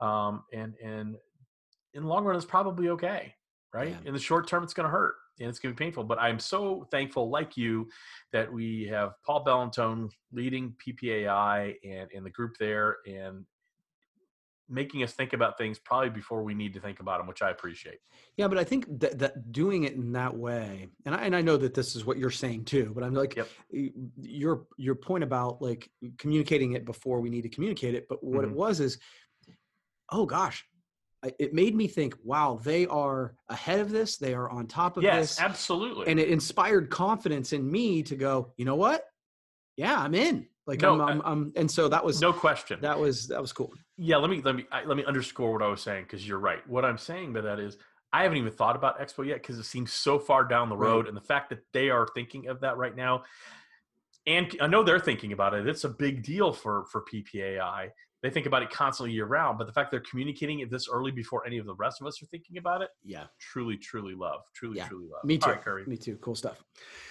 um, 0.00 0.42
and 0.50 0.74
and 0.82 1.14
in 1.94 2.02
the 2.02 2.08
long 2.08 2.24
run, 2.24 2.36
it's 2.36 2.44
probably 2.44 2.88
okay, 2.90 3.34
right? 3.74 3.90
Yeah. 3.90 4.08
In 4.08 4.14
the 4.14 4.20
short 4.20 4.48
term, 4.48 4.62
it's 4.62 4.74
going 4.74 4.84
to 4.84 4.90
hurt 4.90 5.14
and 5.40 5.48
it's 5.48 5.58
going 5.58 5.74
to 5.74 5.78
be 5.78 5.84
painful. 5.84 6.04
But 6.04 6.20
I'm 6.20 6.38
so 6.38 6.86
thankful, 6.90 7.30
like 7.30 7.56
you, 7.56 7.88
that 8.32 8.52
we 8.52 8.86
have 8.88 9.12
Paul 9.26 9.44
Bellantone 9.44 10.10
leading 10.32 10.74
PPAI 10.86 11.74
and, 11.84 12.10
and 12.14 12.24
the 12.24 12.30
group 12.30 12.56
there 12.58 12.98
and 13.06 13.44
making 14.70 15.02
us 15.02 15.12
think 15.12 15.32
about 15.32 15.58
things 15.58 15.78
probably 15.78 16.10
before 16.10 16.44
we 16.44 16.54
need 16.54 16.72
to 16.72 16.80
think 16.80 17.00
about 17.00 17.18
them, 17.18 17.26
which 17.26 17.42
I 17.42 17.50
appreciate. 17.50 17.98
Yeah, 18.36 18.46
but 18.46 18.56
I 18.56 18.64
think 18.64 18.86
that, 19.00 19.18
that 19.18 19.52
doing 19.52 19.82
it 19.84 19.94
in 19.94 20.12
that 20.12 20.34
way, 20.34 20.88
and 21.04 21.14
I, 21.14 21.22
and 21.22 21.34
I 21.34 21.42
know 21.42 21.56
that 21.56 21.74
this 21.74 21.96
is 21.96 22.04
what 22.04 22.18
you're 22.18 22.30
saying 22.30 22.66
too, 22.66 22.92
but 22.94 23.02
I'm 23.02 23.12
like, 23.12 23.34
yep. 23.36 23.48
your 24.16 24.66
your 24.78 24.94
point 24.94 25.24
about 25.24 25.60
like 25.60 25.90
communicating 26.18 26.74
it 26.74 26.84
before 26.84 27.20
we 27.20 27.30
need 27.30 27.42
to 27.42 27.48
communicate 27.48 27.94
it, 27.94 28.06
but 28.08 28.22
what 28.22 28.42
mm-hmm. 28.42 28.52
it 28.52 28.56
was 28.56 28.78
is, 28.78 28.98
oh 30.12 30.24
gosh, 30.24 30.64
it 31.38 31.52
made 31.52 31.74
me 31.74 31.86
think, 31.86 32.16
wow, 32.24 32.58
they 32.62 32.86
are 32.86 33.34
ahead 33.48 33.80
of 33.80 33.90
this. 33.90 34.16
They 34.16 34.34
are 34.34 34.48
on 34.48 34.66
top 34.66 34.96
of 34.96 35.02
yes, 35.02 35.16
this. 35.16 35.38
Yes, 35.38 35.44
absolutely. 35.44 36.06
And 36.08 36.18
it 36.18 36.28
inspired 36.28 36.88
confidence 36.90 37.52
in 37.52 37.70
me 37.70 38.02
to 38.04 38.16
go, 38.16 38.52
you 38.56 38.64
know 38.64 38.76
what? 38.76 39.04
Yeah, 39.76 39.98
I'm 39.98 40.14
in. 40.14 40.46
Like 40.66 40.82
no, 40.82 40.94
I'm, 40.94 41.00
I'm, 41.00 41.22
I'm, 41.24 41.52
and 41.56 41.70
so 41.70 41.88
that 41.88 42.04
was 42.04 42.20
no 42.20 42.32
question. 42.32 42.80
That 42.80 42.98
was 42.98 43.26
that 43.28 43.40
was 43.40 43.52
cool. 43.52 43.72
Yeah, 43.96 44.18
let 44.18 44.30
me 44.30 44.40
let 44.42 44.54
me 44.54 44.66
let 44.86 44.96
me 44.96 45.04
underscore 45.04 45.52
what 45.52 45.62
I 45.62 45.66
was 45.66 45.82
saying 45.82 46.04
because 46.04 46.26
you're 46.26 46.38
right. 46.38 46.66
What 46.68 46.84
I'm 46.84 46.98
saying 46.98 47.32
by 47.32 47.40
that 47.40 47.58
is 47.58 47.76
I 48.12 48.22
haven't 48.22 48.38
even 48.38 48.52
thought 48.52 48.76
about 48.76 49.00
Expo 49.00 49.26
yet 49.26 49.42
because 49.42 49.58
it 49.58 49.64
seems 49.64 49.92
so 49.92 50.18
far 50.18 50.44
down 50.44 50.68
the 50.68 50.76
road, 50.76 51.00
right. 51.00 51.08
and 51.08 51.16
the 51.16 51.22
fact 51.22 51.50
that 51.50 51.60
they 51.72 51.90
are 51.90 52.06
thinking 52.14 52.46
of 52.46 52.60
that 52.60 52.76
right 52.76 52.94
now, 52.94 53.24
and 54.26 54.54
I 54.60 54.68
know 54.68 54.84
they're 54.84 55.00
thinking 55.00 55.32
about 55.32 55.54
it. 55.54 55.66
It's 55.66 55.84
a 55.84 55.88
big 55.88 56.22
deal 56.22 56.52
for 56.52 56.84
for 56.84 57.02
PPAI 57.02 57.90
they 58.22 58.30
think 58.30 58.46
about 58.46 58.62
it 58.62 58.70
constantly 58.70 59.12
year 59.12 59.26
round. 59.26 59.58
But 59.58 59.66
the 59.66 59.72
fact 59.72 59.90
they're 59.90 60.00
communicating 60.00 60.60
it 60.60 60.70
this 60.70 60.88
early 60.88 61.10
before 61.10 61.46
any 61.46 61.58
of 61.58 61.66
the 61.66 61.74
rest 61.74 62.00
of 62.00 62.06
us 62.06 62.22
are 62.22 62.26
thinking 62.26 62.58
about 62.58 62.82
it, 62.82 62.90
yeah, 63.02 63.24
truly, 63.38 63.76
truly 63.76 64.14
love, 64.14 64.40
truly, 64.54 64.78
yeah. 64.78 64.88
truly 64.88 65.08
love. 65.08 65.24
Me 65.24 65.38
too, 65.38 65.50
right, 65.50 65.62
Curry. 65.62 65.84
Me 65.86 65.96
too. 65.96 66.16
Cool 66.16 66.34
stuff. 66.34 66.62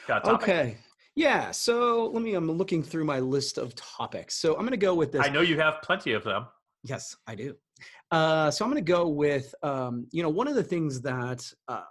Got 0.08 0.26
okay. 0.26 0.78
Yeah, 1.16 1.52
so 1.52 2.12
let 2.14 2.22
me. 2.22 2.34
I'm 2.36 2.50
looking 2.50 2.84
through 2.84 3.06
my 3.06 3.20
list 3.20 3.58
of 3.58 3.76
topics. 3.76 4.36
So 4.36 4.54
I'm 4.54 4.62
going 4.62 4.72
to 4.72 4.78
go 4.78 4.94
with 4.94 5.12
this. 5.12 5.22
I 5.26 5.30
know 5.30 5.42
you 5.42 5.60
have 5.60 5.82
plenty 5.82 6.14
of 6.14 6.24
them. 6.24 6.48
Yes, 6.84 7.16
I 7.28 7.36
do. 7.36 7.56
Uh, 8.12 8.50
so 8.52 8.64
I'm 8.64 8.72
going 8.72 8.84
to 8.84 8.92
go 8.92 9.08
with, 9.08 9.54
um, 9.64 10.08
you 10.12 10.24
know, 10.24 10.30
one 10.30 10.48
of 10.48 10.56
the 10.56 10.64
things 10.64 11.02
that 11.02 11.46
uh, 11.68 11.82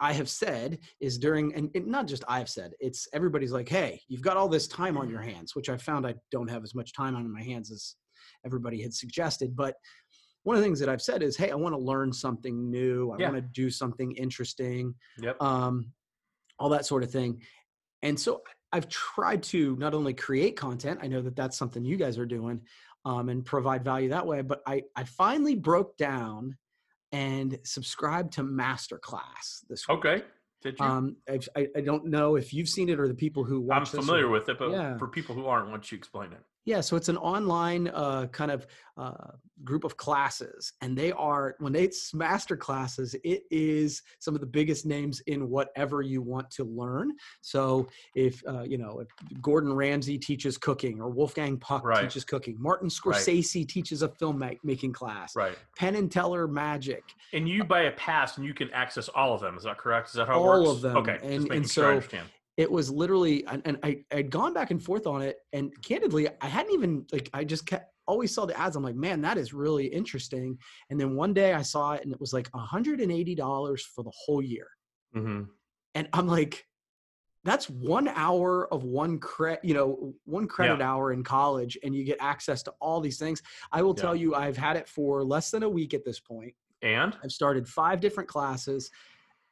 I 0.00 0.12
have 0.12 0.28
said 0.28 0.78
is 1.00 1.18
during, 1.18 1.54
and, 1.54 1.70
and 1.74 1.86
not 1.86 2.06
just 2.06 2.24
I 2.28 2.38
have 2.38 2.48
said, 2.48 2.72
it's 2.80 3.08
everybody's 3.12 3.52
like, 3.52 3.68
hey, 3.68 4.00
you've 4.08 4.22
got 4.22 4.36
all 4.36 4.48
this 4.48 4.68
time 4.68 4.96
on 4.96 5.08
your 5.10 5.20
hands, 5.20 5.54
which 5.54 5.68
I 5.68 5.76
found 5.76 6.06
I 6.06 6.14
don't 6.30 6.48
have 6.48 6.62
as 6.64 6.74
much 6.74 6.92
time 6.92 7.14
on 7.14 7.30
my 7.32 7.42
hands 7.42 7.70
as 7.70 7.94
everybody 8.48 8.80
had 8.82 8.94
suggested. 8.94 9.54
But 9.54 9.74
one 10.44 10.56
of 10.56 10.60
the 10.62 10.66
things 10.66 10.80
that 10.80 10.88
I've 10.88 11.02
said 11.02 11.22
is, 11.22 11.36
hey, 11.36 11.50
I 11.50 11.54
want 11.54 11.74
to 11.74 11.78
learn 11.92 12.12
something 12.12 12.70
new. 12.70 13.12
I 13.12 13.18
Yeah. 13.18 13.30
want 13.30 13.42
to 13.42 13.48
do 13.62 13.68
something 13.70 14.12
interesting, 14.12 14.94
Yep. 15.20 15.42
um, 15.42 15.92
all 16.58 16.70
that 16.70 16.86
sort 16.86 17.02
of 17.02 17.10
thing. 17.10 17.42
And 18.02 18.18
so 18.18 18.42
I've 18.72 18.88
tried 18.88 19.42
to 19.54 19.76
not 19.76 19.92
only 19.94 20.14
create 20.14 20.56
content, 20.56 21.00
I 21.02 21.08
know 21.08 21.20
that 21.22 21.36
that's 21.36 21.58
something 21.58 21.84
you 21.84 21.96
guys 21.96 22.16
are 22.18 22.26
doing, 22.38 22.62
um, 23.04 23.28
and 23.28 23.44
provide 23.44 23.84
value 23.84 24.08
that 24.10 24.26
way. 24.26 24.40
But 24.42 24.62
I, 24.66 24.82
I 24.96 25.04
finally 25.04 25.54
broke 25.54 25.96
down 25.98 26.56
and 27.12 27.58
subscribed 27.64 28.32
to 28.34 28.42
Masterclass 28.42 29.64
this 29.68 29.86
week. 29.88 29.98
okay. 29.98 30.24
Did 30.60 30.78
you? 30.80 30.84
Um, 30.86 31.16
I, 31.28 31.68
I 31.76 31.80
don't 31.82 32.06
know 32.06 32.34
if 32.36 32.52
you've 32.52 32.68
seen 32.68 32.88
it 32.88 32.98
or 32.98 33.06
the 33.06 33.14
people 33.14 33.44
who 33.44 33.60
watch 33.60 33.94
I'm 33.94 34.00
familiar 34.02 34.28
with 34.28 34.48
it, 34.48 34.58
but 34.58 34.70
Yeah. 34.70 34.98
for 34.98 35.06
people 35.08 35.34
who 35.34 35.46
aren't, 35.46 35.66
why 35.66 35.72
don't 35.72 35.92
you 35.92 35.96
explain 35.96 36.32
it? 36.32 36.42
Yeah, 36.64 36.80
so 36.82 36.96
it's 36.96 37.08
an 37.08 37.16
online 37.16 37.88
uh, 37.88 38.26
kind 38.26 38.50
of 38.50 38.66
uh, 38.98 39.12
group 39.64 39.84
of 39.84 39.96
classes, 39.96 40.72
and 40.82 40.96
they 40.98 41.12
are 41.12 41.54
when 41.60 41.74
it's 41.74 42.12
master 42.12 42.58
classes, 42.58 43.14
it 43.24 43.44
is 43.50 44.02
some 44.18 44.34
of 44.34 44.42
the 44.42 44.46
biggest 44.46 44.84
names 44.84 45.20
in 45.20 45.48
whatever 45.48 46.02
you 46.02 46.20
want 46.20 46.50
to 46.50 46.64
learn. 46.64 47.12
So 47.40 47.88
if 48.14 48.42
uh, 48.46 48.64
you 48.64 48.76
know 48.76 49.00
if 49.00 49.08
Gordon 49.40 49.72
Ramsay 49.72 50.18
teaches 50.18 50.58
cooking, 50.58 51.00
or 51.00 51.08
Wolfgang 51.08 51.56
Puck 51.56 51.84
Right. 51.84 52.02
teaches 52.02 52.24
cooking, 52.24 52.56
Martin 52.58 52.88
Scorsese 52.90 53.66
teaches 53.66 54.02
a 54.02 54.08
film 54.08 54.38
ma- 54.38 54.50
making 54.62 54.92
class, 54.92 55.34
Right. 55.34 55.56
Penn 55.76 55.94
and 55.94 56.12
Teller 56.12 56.46
Magic, 56.46 57.02
And 57.32 57.48
you 57.48 57.64
buy 57.64 57.82
a 57.84 57.92
pass 57.92 58.36
and 58.36 58.44
you 58.44 58.52
can 58.52 58.70
access 58.72 59.08
all 59.08 59.32
of 59.32 59.40
them. 59.40 59.56
Is 59.56 59.62
that 59.62 59.78
correct? 59.78 60.08
Is 60.08 60.14
that 60.14 60.26
how 60.26 60.34
it 60.34 60.36
All 60.36 60.64
works? 60.64 60.70
of 60.76 60.80
them. 60.82 60.96
Okay. 60.98 61.18
And- 61.22 61.50
and 61.50 61.70
so- 61.70 61.88
understand. 61.88 62.28
It 62.58 62.70
was 62.70 62.90
literally 62.90 63.46
and, 63.46 63.62
and 63.64 63.78
I 63.82 64.04
had 64.10 64.30
gone 64.30 64.52
back 64.52 64.70
and 64.70 64.82
forth 64.82 65.06
on 65.06 65.22
it 65.22 65.38
and 65.54 65.72
candidly 65.82 66.28
I 66.42 66.46
hadn't 66.46 66.74
even 66.74 67.06
like 67.12 67.30
I 67.32 67.44
just 67.44 67.64
kept 67.64 67.90
always 68.06 68.34
saw 68.34 68.46
the 68.46 68.58
ads. 68.58 68.74
I'm 68.76 68.82
like 68.82 68.96
man 68.96 69.22
that 69.22 69.38
is 69.38 69.54
really 69.54 69.86
interesting. 69.86 70.58
And 70.90 71.00
then 71.00 71.14
one 71.14 71.32
day 71.32 71.54
I 71.54 71.62
saw 71.62 71.92
it 71.92 72.02
and 72.02 72.12
it 72.12 72.20
was 72.20 72.32
like 72.32 72.50
$180 72.50 73.80
for 73.94 74.02
the 74.04 74.12
whole 74.12 74.42
year. 74.42 74.68
Hmm 75.14 75.44
and 75.94 76.08
I'm 76.12 76.26
like 76.26 76.66
that's 77.44 77.70
one 77.70 78.08
hour 78.08 78.70
of 78.74 78.82
one 78.82 79.18
credit 79.18 79.60
you 79.64 79.72
know 79.72 80.12
one 80.24 80.48
credit 80.48 80.82
hour 80.82 81.12
in 81.12 81.22
college 81.22 81.78
and 81.84 81.94
you 81.94 82.04
get 82.04 82.18
access 82.20 82.62
to 82.64 82.72
all 82.80 83.00
these 83.00 83.18
things. 83.18 83.40
I 83.70 83.82
will 83.82 83.94
Yeah. 83.96 84.02
tell 84.02 84.16
you 84.16 84.34
I've 84.34 84.56
had 84.56 84.76
it 84.76 84.88
for 84.88 85.22
less 85.22 85.50
than 85.52 85.62
a 85.62 85.68
week 85.68 85.94
at 85.94 86.04
this 86.04 86.18
point. 86.18 86.54
And? 86.82 87.16
I've 87.22 87.32
started 87.32 87.68
five 87.68 88.00
different 88.00 88.28
classes. 88.28 88.90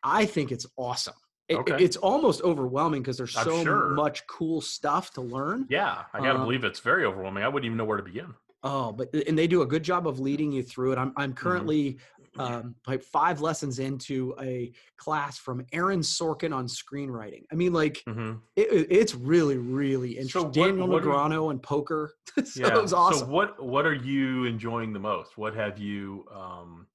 I 0.03 0.27
think 0.27 0.51
it's 0.53 0.67
awesome. 0.77 1.15
It, 1.49 1.57
Okay. 1.57 1.77
It's 1.83 1.97
almost 1.97 2.43
overwhelming 2.43 3.03
because 3.03 3.17
there's 3.19 3.33
so 3.35 3.63
sure. 3.63 3.91
much 3.91 4.27
cool 4.27 4.61
stuff 4.61 5.13
to 5.13 5.21
learn. 5.21 5.67
yeah, 5.69 6.05
I 6.13 6.19
gotta 6.19 6.39
Uh, 6.41 6.45
believe 6.45 6.65
it's 6.65 6.81
very 6.81 7.05
overwhelming. 7.05 7.45
I 7.45 7.49
wouldn't 7.49 7.67
even 7.67 7.77
know 7.79 7.85
where 7.85 7.99
to 7.99 8.03
begin. 8.03 8.35
Oh, 8.63 8.91
but 8.91 9.15
and 9.15 9.39
they 9.39 9.47
do 9.47 9.63
a 9.63 9.67
good 9.67 9.85
job 9.85 10.09
of 10.09 10.19
leading 10.19 10.51
you 10.51 10.63
through 10.63 10.93
it. 10.93 10.99
I'm 10.99 11.13
I'm 11.17 11.31
Mm-hmm. 11.33 11.37
currently 11.47 11.99
um, 12.39 12.75
like 12.87 13.03
five 13.03 13.41
lessons 13.41 13.79
into 13.79 14.35
a 14.41 14.73
class 14.99 15.39
from 15.39 15.65
Aaron 15.73 16.01
Sorkin 16.01 16.55
on 16.55 16.67
screenwriting. 16.67 17.45
I 17.51 17.55
mean, 17.55 17.73
like 17.73 18.03
hmm 18.07 18.35
it, 18.57 18.73
it- 18.73 18.87
it's 18.91 19.15
really 19.15 19.57
really 19.57 20.19
interesting. 20.19 20.43
what- 20.43 20.53
Daniel 20.53 20.89
what 20.89 21.03
Negreanu 21.05 21.51
and 21.53 21.63
poker. 21.63 22.13
so 22.45 22.61
yeah. 22.67 22.75
it 22.77 22.83
was 22.83 22.93
awesome. 22.93 23.21
So 23.29 23.33
what 23.33 23.63
what 23.65 23.87
are 23.87 23.95
you 23.95 24.45
enjoying 24.47 24.93
the 24.93 24.99
most? 24.99 25.39
What 25.39 25.55
have 25.55 25.79
you 25.79 26.27
um 26.35 26.89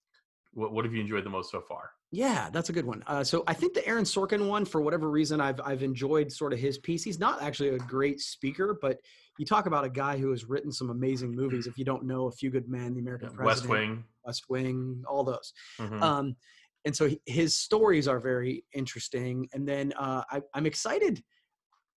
what 0.54 0.74
what 0.74 0.84
have 0.84 0.94
you 0.94 1.00
enjoyed 1.00 1.24
the 1.24 1.30
most 1.30 1.52
so 1.52 1.62
far? 1.62 1.92
Yeah, 2.14 2.50
that's 2.52 2.70
a 2.70 2.74
good 2.74 2.86
one. 2.86 3.04
Uh, 3.08 3.24
so 3.24 3.44
I 3.48 3.54
think 3.54 3.74
the 3.74 3.88
Aaron 3.88 4.04
Sorkin 4.04 4.48
one, 4.48 4.66
for 4.66 4.82
whatever 4.82 5.10
reason, 5.10 5.40
I've 5.40 5.62
I've 5.64 5.82
enjoyed 5.82 6.30
sort 6.32 6.52
of 6.52 6.60
his 6.60 6.78
piece. 6.78 7.04
He's 7.04 7.20
not 7.20 7.42
actually 7.42 7.70
a 7.70 7.78
great 7.78 8.20
speaker, 8.20 8.78
but 8.82 8.98
you 9.40 9.46
talk 9.46 9.66
about 9.66 9.86
a 9.86 9.90
guy 9.90 10.18
who 10.18 10.30
has 10.32 10.44
written 10.44 10.72
some 10.74 10.90
amazing 10.90 11.34
movies. 11.34 11.68
If 11.68 11.78
you 11.78 11.86
don't 11.86 12.04
know, 12.04 12.28
A 12.28 12.32
Few 12.32 12.50
Good 12.50 12.68
Men, 12.68 12.94
The 12.94 13.00
American 13.00 13.30
Yeah, 13.30 13.36
President, 13.38 13.70
West 13.70 13.82
Wing. 13.88 14.04
West 14.26 14.44
Wing, 14.50 15.04
all 15.08 15.24
those. 15.24 15.54
Mhm. 15.80 16.02
Um, 16.02 16.36
and 16.84 16.94
so 16.96 17.08
he- 17.08 17.22
his 17.26 17.56
stories 17.58 18.08
are 18.10 18.20
very 18.20 18.66
interesting. 18.74 19.48
And 19.54 19.66
then 19.68 19.94
uh, 19.94 20.24
I, 20.30 20.42
I'm 20.54 20.66
excited. 20.66 21.24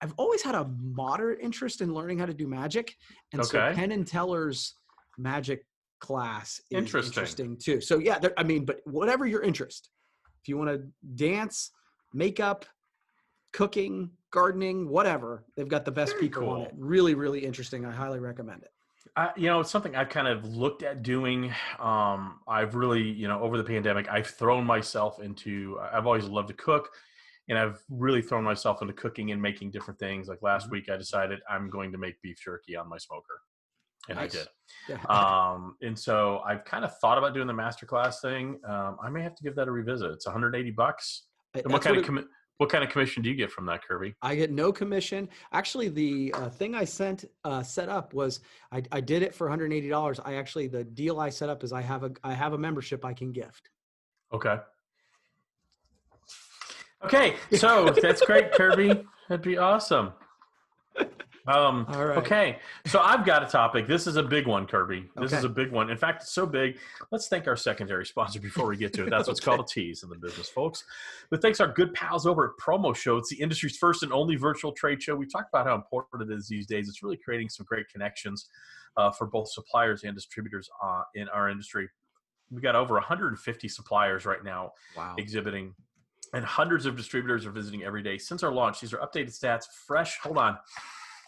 I've 0.00 0.14
always 0.16 0.42
had 0.42 0.54
a 0.54 0.64
moderate 0.80 1.40
interest 1.40 1.80
in 1.80 1.92
learning 1.92 2.18
how 2.21 2.26
to 2.26 2.35
do 2.35 2.47
magic, 2.47 2.94
and 3.33 3.44
so 3.44 3.59
Okay. 3.59 3.75
Penn 3.75 3.90
and 3.90 4.06
Teller's 4.06 4.75
magic 5.18 5.66
class 6.00 6.61
is 6.71 6.78
Interesting. 6.78 7.11
interesting, 7.12 7.56
too. 7.56 7.80
So 7.80 7.99
yeah, 7.99 8.18
I 8.37 8.42
mean, 8.44 8.64
but 8.64 8.80
whatever 8.85 9.26
your 9.26 9.42
interest, 9.42 9.90
if 10.44 10.48
you 10.50 10.58
want 10.58 10.68
to 10.68 10.86
dance, 11.14 11.70
makeup, 12.12 12.66
cooking, 13.54 14.10
gardening, 14.30 14.86
whatever, 14.90 15.42
they've 15.56 15.68
got 15.68 15.86
the 15.86 15.90
best 15.90 16.12
Very 16.12 16.28
people 16.28 16.50
on 16.50 16.60
it. 16.60 16.74
Really, 16.76 17.14
really 17.14 17.42
interesting. 17.42 17.86
I 17.86 17.90
highly 17.90 18.20
recommend 18.20 18.62
it. 18.62 18.68
I, 19.16 19.30
you 19.36 19.46
know, 19.46 19.60
it's 19.60 19.70
something 19.70 19.96
I've 19.96 20.10
kind 20.10 20.28
of 20.28 20.44
looked 20.44 20.82
at 20.82 21.02
doing. 21.02 21.50
Um, 21.78 22.40
I've 22.46 22.74
really, 22.74 23.00
you 23.02 23.26
know, 23.26 23.40
over 23.40 23.56
the 23.56 23.64
pandemic, 23.64 24.06
I've 24.10 24.26
thrown 24.26 24.66
myself 24.66 25.18
into. 25.18 25.78
I've 25.80 26.06
always 26.06 26.26
loved 26.26 26.48
to 26.48 26.54
cook, 26.54 26.90
and 27.48 27.56
I've 27.56 27.82
really 27.88 28.20
thrown 28.20 28.44
myself 28.44 28.82
into 28.82 28.92
cooking 28.92 29.30
and 29.30 29.40
making 29.40 29.70
different 29.70 29.98
things. 29.98 30.28
Like 30.28 30.42
last 30.42 30.68
Mhm. 30.68 30.72
week, 30.72 30.90
I 30.90 30.98
decided 30.98 31.40
I'm 31.48 31.70
going 31.70 31.90
to 31.92 31.96
make 31.96 32.20
beef 32.20 32.38
jerky 32.38 32.76
on 32.76 32.86
my 32.86 32.98
smoker, 32.98 33.40
and 34.08 34.18
Nice. 34.18 34.34
I 34.34 34.38
did. 34.38 34.49
Yeah. 34.88 35.04
Um, 35.08 35.76
and 35.82 35.99
so 35.99 36.40
I've 36.46 36.64
kind 36.64 36.84
of 36.84 36.96
thought 36.99 37.18
about 37.18 37.34
doing 37.34 37.46
the 37.46 37.54
masterclass 37.54 38.20
thing. 38.20 38.61
Um, 38.68 38.96
I 39.02 39.08
may 39.11 39.23
have 39.23 39.34
to 39.34 39.42
give 39.42 39.54
that 39.56 39.68
a 39.68 39.70
revisit. 39.70 40.11
It's 40.11 40.26
180 40.26 40.70
bucks. 40.73 41.23
And 41.54 41.73
what 41.73 41.82
kind 41.82 41.96
what 41.96 42.04
of 42.04 42.11
commi- 42.11 42.26
what 42.58 42.68
kind 42.70 42.84
of 42.84 42.90
commission 42.90 43.23
do 43.23 43.28
you 43.28 43.34
get 43.34 43.50
from 43.50 43.66
that, 43.66 43.82
Kirby? 43.82 44.14
I 44.23 44.37
get 44.37 44.52
no 44.52 44.73
commission. 44.73 45.28
Actually, 45.52 45.88
the 45.88 46.32
uh, 46.34 46.49
thing 46.49 46.75
I 46.75 46.84
sent 46.84 47.25
uh, 47.44 47.62
set 47.62 47.88
up 47.88 48.14
was 48.14 48.40
I, 48.70 48.82
I 48.92 49.00
did 49.00 49.23
it 49.23 49.34
for 49.34 49.49
$180. 49.49 50.20
I 50.25 50.34
actually 50.34 50.68
the 50.68 50.84
deal 50.84 51.18
I 51.18 51.30
set 51.30 51.49
up 51.49 51.64
is 51.64 51.73
I 51.73 51.82
have 51.82 52.04
a 52.04 52.12
I 52.23 52.32
have 52.32 52.52
a 52.52 52.58
membership 52.58 53.04
I 53.04 53.12
can 53.12 53.32
gift. 53.32 53.70
Okay. 54.32 54.56
Okay, 57.04 57.34
so 57.52 57.90
that's 58.00 58.23
great, 58.23 58.52
Kirby. 58.52 59.04
That'd 59.28 59.44
be 59.44 59.58
awesome. 59.58 60.12
Um, 61.46 61.84
All 61.90 62.06
right. 62.06 62.16
Okay, 62.18 62.58
so 62.86 63.00
I've 63.00 63.26
got 63.26 63.42
a 63.42 63.46
topic. 63.46 63.86
This 63.86 64.06
is 64.06 64.16
a 64.16 64.22
big 64.22 64.46
one, 64.46 64.66
Kirby. 64.66 65.10
This 65.16 65.32
is 65.32 65.44
a 65.44 65.48
big 65.48 65.70
one. 65.72 65.90
In 65.90 65.96
fact, 65.98 66.22
it's 66.22 66.32
so 66.32 66.46
big. 66.46 66.78
Let's 67.10 67.28
thank 67.28 67.46
our 67.46 67.56
secondary 67.56 68.06
sponsor 68.06 68.40
before 68.40 68.66
we 68.66 68.78
get 68.78 68.94
to 68.94 69.04
it. 69.06 69.10
That's 69.10 69.28
what's 69.28 69.40
called 69.40 69.60
a 69.60 69.64
tease 69.64 70.02
in 70.02 70.08
the 70.08 70.16
business, 70.16 70.48
folks. 70.48 70.84
But 71.30 71.42
thanks 71.42 71.60
our 71.60 71.68
good 71.68 71.92
pals 71.92 72.26
over 72.26 72.46
at 72.46 72.64
Promo 72.64 72.96
Show. 72.96 73.18
It's 73.18 73.28
the 73.28 73.40
industry's 73.42 73.76
first 73.76 74.02
and 74.02 74.10
only 74.12 74.36
virtual 74.36 74.72
trade 74.72 75.02
show. 75.02 75.14
We 75.16 75.26
talked 75.26 75.50
about 75.52 75.66
how 75.66 75.74
important 75.74 76.30
it 76.30 76.34
is 76.34 76.48
these 76.48 76.66
days. 76.66 76.88
It's 76.88 77.02
really 77.02 77.18
creating 77.18 77.50
some 77.50 77.66
great 77.66 77.88
connections 77.90 78.48
uh, 78.96 79.10
for 79.10 79.26
both 79.26 79.50
suppliers 79.50 80.04
and 80.04 80.14
distributors 80.14 80.70
uh, 80.82 81.02
in 81.14 81.28
our 81.28 81.50
industry. 81.50 81.88
We've 82.50 82.62
got 82.62 82.74
over 82.74 82.94
150 82.94 83.68
suppliers 83.68 84.24
right 84.24 84.42
now 84.44 84.72
Wow. 84.96 85.14
exhibiting, 85.18 85.74
and 86.32 86.42
hundreds 86.44 86.86
of 86.86 86.96
distributors 86.96 87.44
are 87.44 87.50
visiting 87.50 87.82
every 87.84 88.02
day 88.02 88.16
since 88.16 88.42
our 88.42 88.52
launch. 88.52 88.80
These 88.80 88.94
are 88.94 88.98
updated 88.98 89.38
stats, 89.38 89.64
fresh. 89.86 90.18
Hold 90.20 90.38
on. 90.38 90.56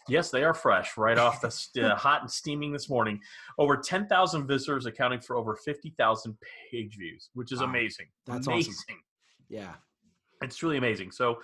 Yes, 0.08 0.30
they 0.30 0.44
are 0.44 0.54
fresh, 0.54 0.96
right 0.96 1.18
off 1.18 1.40
the 1.40 1.50
st- 1.50 1.84
uh, 1.84 1.96
hot 1.96 2.22
and 2.22 2.30
steaming 2.30 2.72
this 2.72 2.88
morning. 2.88 3.20
Over 3.58 3.76
10,000 3.76 4.46
visitors, 4.46 4.86
accounting 4.86 5.20
for 5.20 5.36
over 5.36 5.56
50,000 5.56 6.36
page 6.70 6.96
views, 6.96 7.30
which 7.34 7.52
is 7.52 7.60
Wow. 7.60 7.66
amazing. 7.66 8.06
That's 8.26 8.46
amazing. 8.46 8.72
awesome. 8.72 9.02
Yeah. 9.48 9.74
It's 10.42 10.62
really 10.62 10.76
amazing. 10.76 11.12
So 11.12 11.40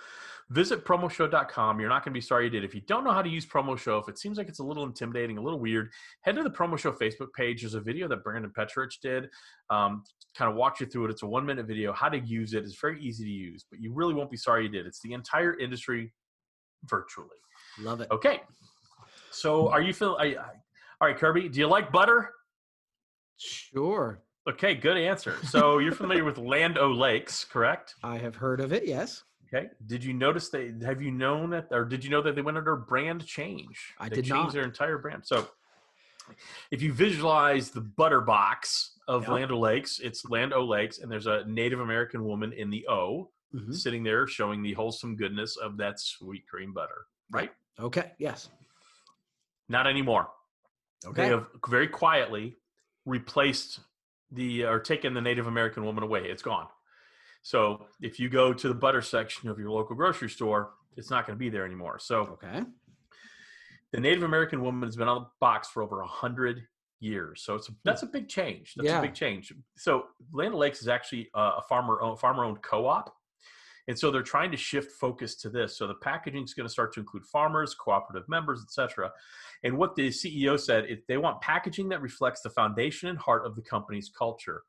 visit 0.51 0.85
promoshow.com. 0.85 1.79
You're 1.79 1.89
not 1.89 2.05
going 2.05 2.13
to 2.13 2.17
be 2.17 2.21
sorry 2.21 2.43
you 2.45 2.51
did. 2.51 2.63
If 2.63 2.75
you 2.75 2.81
don't 2.81 3.03
know 3.03 3.11
how 3.11 3.23
to 3.23 3.29
use 3.29 3.43
Promo 3.43 3.75
Show, 3.77 3.97
if 3.97 4.07
it 4.07 4.19
seems 4.19 4.37
like 4.37 4.47
it's 4.49 4.59
a 4.59 4.63
little 4.63 4.83
intimidating, 4.83 5.39
a 5.39 5.41
little 5.41 5.59
weird, 5.59 5.89
head 6.21 6.35
to 6.35 6.43
the 6.43 6.49
Promo 6.51 6.77
Show 6.77 6.91
Facebook 6.91 7.33
page. 7.35 7.61
There's 7.61 7.73
a 7.73 7.81
video 7.81 8.07
that 8.09 8.23
Brandon 8.23 8.51
Petrich 8.55 8.99
did. 9.01 9.29
Um, 9.71 10.03
kind 10.37 10.49
of 10.51 10.55
walks 10.55 10.79
you 10.79 10.85
through 10.85 11.05
it. 11.05 11.11
It's 11.11 11.23
a 11.23 11.27
one 11.27 11.43
minute 11.45 11.65
video, 11.65 11.91
how 11.91 12.07
to 12.09 12.19
use 12.19 12.53
it. 12.53 12.63
It's 12.63 12.79
very 12.79 13.01
easy 13.01 13.23
to 13.23 13.29
use, 13.31 13.65
but 13.69 13.79
you 13.81 13.91
really 13.93 14.13
won't 14.13 14.29
be 14.29 14.37
sorry 14.37 14.63
you 14.63 14.69
did. 14.69 14.85
It's 14.85 15.01
the 15.01 15.13
entire 15.13 15.57
industry 15.59 16.13
virtually. 16.85 17.29
Love 17.79 18.01
it. 18.01 18.07
Okay. 18.11 18.41
So 19.31 19.69
are 19.69 19.81
you 19.81 19.93
feel? 19.93 20.17
I, 20.19 20.25
I, 20.25 20.35
all 21.01 21.07
right, 21.07 21.17
Kirby, 21.17 21.49
do 21.49 21.59
you 21.59 21.67
like 21.67 21.91
butter? 21.91 22.31
Sure. 23.37 24.21
Okay, 24.49 24.75
good 24.75 24.97
answer. 24.97 25.37
So 25.43 25.79
you're 25.79 25.93
familiar 25.93 26.23
with 26.23 26.37
Land 26.37 26.77
O 26.77 26.87
Lakes, 26.91 27.43
correct? 27.45 27.95
I 28.03 28.17
have 28.17 28.35
heard 28.35 28.59
of 28.59 28.73
it. 28.73 28.85
Yes. 28.85 29.23
Okay. 29.47 29.67
Did 29.85 30.03
you 30.03 30.13
notice 30.13 30.49
they 30.49 30.73
have 30.83 31.01
you 31.01 31.11
known 31.11 31.51
that 31.51 31.67
or 31.71 31.85
did 31.85 32.03
you 32.03 32.09
know 32.09 32.21
that 32.21 32.35
they 32.35 32.41
went 32.41 32.57
under 32.57 32.75
brand 32.75 33.25
change? 33.25 33.93
I 33.99 34.09
they 34.09 34.17
did 34.17 34.25
changed 34.25 34.33
not. 34.47 34.53
their 34.53 34.63
entire 34.63 34.97
brand. 34.97 35.25
So 35.25 35.47
if 36.71 36.81
you 36.81 36.91
visualize 36.91 37.69
the 37.69 37.81
butter 37.81 38.21
box 38.21 38.97
of 39.07 39.23
Yep. 39.23 39.31
Land 39.31 39.51
O'Lakes, 39.51 39.99
it's 39.99 40.25
Land 40.25 40.53
O'Lakes, 40.53 40.99
and 40.99 41.11
there's 41.11 41.27
a 41.27 41.43
Native 41.45 41.79
American 41.81 42.23
woman 42.23 42.51
in 42.53 42.69
the 42.69 42.87
O 42.87 43.29
Mhm. 43.53 43.73
sitting 43.75 44.01
there 44.03 44.25
showing 44.25 44.63
the 44.63 44.73
wholesome 44.73 45.15
goodness 45.15 45.57
of 45.57 45.77
that 45.77 45.99
sweet 45.99 46.47
cream 46.47 46.73
butter. 46.73 47.05
Right? 47.29 47.51
Okay. 47.79 48.11
Yes. 48.17 48.49
Not 49.69 49.87
anymore. 49.87 50.29
Okay. 51.05 51.23
They 51.23 51.29
have 51.29 51.47
very 51.67 51.87
quietly 51.87 52.55
replaced 53.05 53.79
the 54.31 54.63
or 54.65 54.79
taken 54.79 55.13
the 55.13 55.21
Native 55.21 55.47
American 55.47 55.83
woman 55.85 56.03
away. 56.03 56.25
It's 56.25 56.43
gone. 56.43 56.67
So 57.41 57.87
if 58.01 58.19
you 58.19 58.29
go 58.29 58.53
to 58.53 58.67
the 58.67 58.73
butter 58.73 59.01
section 59.01 59.49
of 59.49 59.59
your 59.59 59.69
local 59.69 59.95
grocery 59.95 60.29
store, 60.29 60.71
it's 60.95 61.09
not 61.09 61.25
going 61.27 61.37
to 61.37 61.39
be 61.39 61.49
there 61.49 61.65
anymore. 61.65 61.99
So 61.99 62.21
Okay. 62.41 62.63
the 63.91 63.99
Native 63.99 64.23
American 64.23 64.61
woman 64.61 64.87
has 64.87 64.95
been 64.95 65.07
on 65.09 65.23
the 65.23 65.27
box 65.39 65.67
for 65.69 65.83
over 65.83 66.01
a 66.01 66.07
hundred 66.07 66.65
years. 66.99 67.41
So 67.43 67.55
it's 67.55 67.69
that's 67.83 68.03
a 68.03 68.05
big 68.07 68.29
change. 68.29 68.73
That's 68.75 68.87
Yeah. 68.87 68.99
a 68.99 69.01
big 69.01 69.13
change. 69.13 69.51
So 69.77 70.07
Land 70.31 70.55
Lakes 70.55 70.81
is 70.81 70.87
actually 70.87 71.29
a 71.33 71.61
farmer 71.63 72.01
owned, 72.01 72.19
farmer 72.19 72.45
owned 72.45 72.61
co-op. 72.61 73.13
And 73.87 73.97
so 73.97 74.11
they're 74.11 74.21
trying 74.21 74.51
to 74.51 74.57
shift 74.57 74.93
focus 74.93 75.35
to 75.35 75.49
this. 75.49 75.77
So 75.77 75.87
the 75.87 75.95
packaging 75.95 76.43
is 76.43 76.53
going 76.53 76.67
to 76.67 76.71
start 76.71 76.93
to 76.93 76.99
include 76.99 77.25
farmers, 77.25 77.75
cooperative 77.75 78.27
members, 78.29 78.61
etc. 78.63 79.11
And 79.63 79.77
what 79.77 79.95
the 79.95 80.09
CEO 80.09 80.59
said, 80.59 80.85
it, 80.85 81.03
they 81.07 81.17
want 81.17 81.41
packaging 81.41 81.89
that 81.89 82.01
reflects 82.01 82.41
the 82.41 82.49
foundation 82.49 83.09
and 83.09 83.17
heart 83.17 83.45
of 83.45 83.55
the 83.55 83.61
company's 83.61 84.09
culture. 84.17 84.63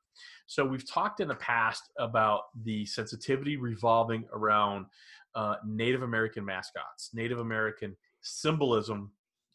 So 0.47 0.65
we've 0.65 0.89
talked 0.89 1.21
in 1.21 1.29
the 1.29 1.35
past 1.37 1.91
about 1.99 2.43
the 2.65 2.85
sensitivity 2.87 3.57
revolving 3.57 4.25
around 4.33 4.87
uh, 5.35 5.57
Native 5.67 6.03
American 6.03 6.45
mascots, 6.45 7.11
Native 7.13 7.39
American 7.39 7.97
symbolism 8.21 9.11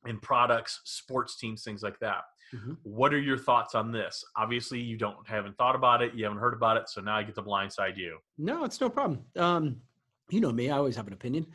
in 0.07 0.19
products, 0.19 0.81
sports 0.85 1.37
teams, 1.37 1.63
things 1.63 1.83
like 1.83 1.99
that. 1.99 2.21
Mhm. 2.53 2.77
What 2.83 3.13
are 3.13 3.19
your 3.19 3.37
thoughts 3.37 3.75
on 3.75 3.91
this? 3.91 4.23
Obviously, 4.35 4.79
you 4.81 4.97
don't 4.97 5.27
haven't 5.27 5.57
thought 5.57 5.75
about 5.75 6.01
it, 6.01 6.13
you 6.15 6.23
haven't 6.23 6.39
heard 6.39 6.53
about 6.53 6.77
it, 6.77 6.89
so 6.89 7.01
now 7.01 7.15
I 7.15 7.23
get 7.23 7.35
to 7.35 7.43
blindside 7.43 7.97
you. 7.97 8.17
No, 8.37 8.63
it's 8.63 8.81
no 8.81 8.89
problem. 8.89 9.25
Um, 9.35 9.81
you 10.29 10.41
know 10.41 10.51
me; 10.51 10.69
I 10.69 10.77
always 10.77 10.95
have 10.95 11.07
an 11.07 11.13
opinion. 11.13 11.47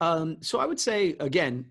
Um, 0.00 0.38
so 0.42 0.58
I 0.58 0.66
would 0.66 0.80
say 0.80 1.16
again, 1.20 1.70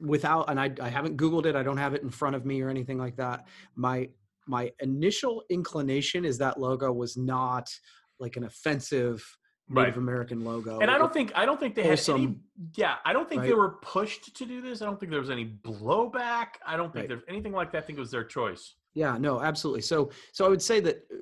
without, 0.00 0.48
and 0.50 0.58
I, 0.58 0.72
I 0.80 0.88
haven't 0.88 1.16
Googled 1.16 1.46
it. 1.46 1.54
I 1.54 1.62
don't 1.62 1.76
have 1.76 1.94
it 1.94 2.02
in 2.02 2.10
front 2.10 2.34
of 2.34 2.44
me 2.46 2.62
or 2.62 2.70
anything 2.70 2.98
like 2.98 3.16
that. 3.16 3.46
My 3.74 4.08
my 4.46 4.72
initial 4.80 5.44
inclination 5.50 6.24
is 6.24 6.38
that 6.38 6.58
logo 6.58 6.90
was 6.90 7.16
not 7.16 7.68
like 8.18 8.36
an 8.36 8.44
offensive 8.44 9.37
Native 9.70 9.94
Right. 9.94 9.96
American 9.96 10.44
logo. 10.44 10.78
And 10.80 10.90
I 10.90 10.98
don't 10.98 11.12
think 11.12 11.32
I 11.34 11.44
don't 11.44 11.60
think 11.60 11.74
they 11.74 11.82
had 11.82 12.08
any, 12.08 12.36
yeah, 12.74 12.96
I 13.04 13.12
don't 13.12 13.28
think 13.28 13.42
they 13.42 13.52
were 13.54 13.76
pushed 13.82 14.34
to 14.36 14.46
do 14.46 14.60
this. 14.62 14.80
I 14.82 14.86
don't 14.86 14.98
think 14.98 15.10
there 15.10 15.20
was 15.20 15.30
any 15.30 15.44
blowback. 15.44 16.46
I 16.66 16.76
don't 16.76 16.92
think 16.92 17.02
Right. 17.02 17.08
there's 17.08 17.22
anything 17.28 17.52
like 17.52 17.72
that. 17.72 17.84
I 17.84 17.86
think 17.86 17.98
it 17.98 18.00
was 18.00 18.10
their 18.10 18.24
choice. 18.24 18.74
Yeah, 18.94 19.18
no, 19.18 19.40
absolutely. 19.40 19.82
So, 19.82 20.10
so 20.32 20.44
I 20.44 20.48
would 20.48 20.62
say 20.62 20.80
that 20.80 21.06
uh, 21.12 21.16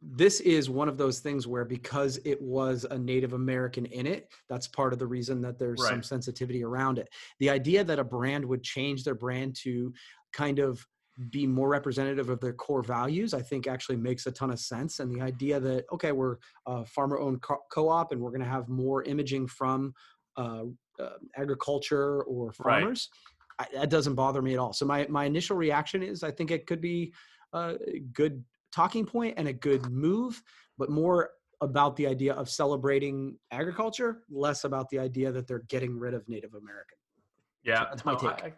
this 0.00 0.40
is 0.40 0.68
one 0.68 0.88
of 0.88 0.96
those 0.98 1.20
things 1.20 1.46
where 1.46 1.64
because 1.64 2.18
it 2.24 2.40
was 2.42 2.84
a 2.90 2.98
Native 2.98 3.34
American 3.34 3.86
in 3.86 4.06
it, 4.06 4.32
that's 4.48 4.66
part 4.66 4.92
of 4.92 4.98
the 4.98 5.06
reason 5.06 5.40
that 5.42 5.58
there's 5.58 5.86
some 5.86 6.02
sensitivity 6.02 6.64
around 6.64 6.98
it. 6.98 7.08
The 7.38 7.50
idea 7.50 7.84
that 7.84 7.98
a 8.00 8.04
brand 8.04 8.44
would 8.44 8.62
change 8.64 9.04
their 9.04 9.14
brand 9.14 9.54
to 9.62 9.92
kind 10.32 10.58
of 10.58 10.84
be 11.30 11.46
more 11.46 11.68
representative 11.68 12.30
of 12.30 12.40
their 12.40 12.52
core 12.54 12.82
values, 12.82 13.34
I 13.34 13.42
think 13.42 13.66
actually 13.66 13.96
makes 13.96 14.26
a 14.26 14.32
ton 14.32 14.50
of 14.50 14.58
sense. 14.58 15.00
And 15.00 15.10
the 15.10 15.20
idea 15.20 15.60
that 15.60 15.84
okay, 15.92 16.12
we're 16.12 16.36
a 16.66 16.84
farmer-owned 16.86 17.42
co- 17.42 17.62
co-op 17.70 18.12
and 18.12 18.20
we're 18.20 18.30
going 18.30 18.42
to 18.42 18.48
have 18.48 18.68
more 18.68 19.02
imaging 19.04 19.46
from 19.48 19.92
uh, 20.36 20.64
uh, 20.98 21.18
agriculture 21.36 22.22
or 22.22 22.46
Right. 22.46 22.80
farmers, 22.80 23.10
I, 23.58 23.66
that 23.74 23.90
doesn't 23.90 24.14
bother 24.14 24.40
me 24.40 24.54
at 24.54 24.58
all. 24.58 24.72
So 24.72 24.86
my 24.86 25.06
my 25.08 25.24
initial 25.24 25.56
reaction 25.56 26.02
is 26.02 26.22
I 26.22 26.30
think 26.30 26.50
it 26.50 26.66
could 26.66 26.80
be 26.80 27.12
a 27.52 27.76
good 28.12 28.42
talking 28.72 29.04
point 29.04 29.34
and 29.36 29.46
a 29.48 29.52
good 29.52 29.90
move, 29.90 30.42
but 30.78 30.88
more 30.90 31.30
about 31.60 31.94
the 31.96 32.06
idea 32.06 32.32
of 32.32 32.48
celebrating 32.48 33.36
agriculture, 33.50 34.22
less 34.30 34.64
about 34.64 34.88
the 34.88 34.98
idea 34.98 35.30
that 35.30 35.46
they're 35.46 35.64
getting 35.68 35.98
rid 35.98 36.14
of 36.14 36.28
Native 36.28 36.54
American. 36.54 36.96
Yeah, 37.62 37.84
that's 37.84 38.04
my 38.04 38.12
no, 38.12 38.18
take. 38.18 38.42
I, 38.42 38.52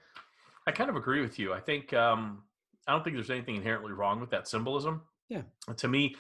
I, 0.67 0.73
kind 0.73 0.91
of 0.91 0.97
agree 0.97 1.21
with 1.21 1.39
you. 1.39 1.53
I 1.53 1.61
think 1.61 1.93
um, 1.93 2.43
I 2.87 2.93
don't 2.93 3.05
think 3.05 3.17
there's 3.17 3.31
anything 3.31 3.57
inherently 3.57 3.93
wrong 3.93 4.21
with 4.21 4.31
that 4.31 4.49
symbolism. 4.49 5.03
Yeah. 5.29 5.43
To 5.77 5.89
me, 5.89 6.17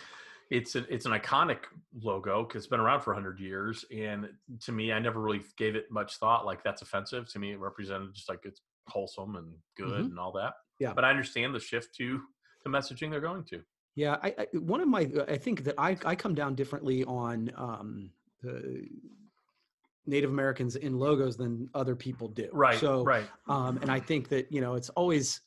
it's 0.50 0.76
a, 0.76 0.80
it's 0.92 1.06
an 1.06 1.12
iconic 1.12 1.58
logo 2.00 2.44
because 2.44 2.60
it's 2.64 2.70
been 2.70 2.80
around 2.80 3.00
for 3.00 3.14
hundred 3.14 3.40
years, 3.40 3.84
and 3.94 4.28
to 4.60 4.72
me, 4.72 4.92
I 4.92 4.98
never 4.98 5.20
really 5.20 5.42
gave 5.56 5.74
it 5.74 5.90
much 5.90 6.16
thought. 6.16 6.44
Like 6.44 6.62
that's 6.62 6.82
offensive 6.82 7.28
to 7.32 7.38
me. 7.38 7.52
It 7.52 7.58
represented 7.58 8.14
just 8.14 8.28
like 8.28 8.40
it's 8.44 8.60
wholesome 8.86 9.36
and 9.36 9.54
good 9.76 10.02
Mhm. 10.02 10.10
and 10.10 10.18
all 10.18 10.32
that. 10.32 10.54
Yeah. 10.78 10.92
But 10.92 11.04
I 11.04 11.10
understand 11.10 11.54
the 11.54 11.60
shift 11.60 11.94
to 11.96 12.20
the 12.62 12.70
messaging 12.70 13.11
they're 13.11 13.20
going 13.20 13.44
to. 13.44 13.62
Yeah, 13.96 14.16
I, 14.22 14.35
I 14.38 14.46
one 14.59 14.80
of 14.80 14.88
my 14.88 15.09
I 15.28 15.37
think 15.38 15.64
that 15.64 15.74
I 15.78 15.96
I 16.04 16.14
come 16.14 16.35
down 16.35 16.54
differently 16.54 17.04
on 17.04 17.50
um, 17.57 18.11
the 18.42 18.87
Native 20.07 20.31
Americans 20.31 20.77
in 20.77 20.99
logos 20.99 21.37
than 21.37 21.69
other 21.75 21.97
people 21.97 22.29
do. 22.29 22.49
Right. 22.53 22.79
So 22.79 23.05
right. 23.05 23.25
um, 23.49 23.79
and 23.83 23.90
I 23.90 24.01
think 24.01 24.29
that 24.29 24.51
you 24.53 24.61
know 24.61 24.75
it's 24.75 24.90
always, 24.90 25.40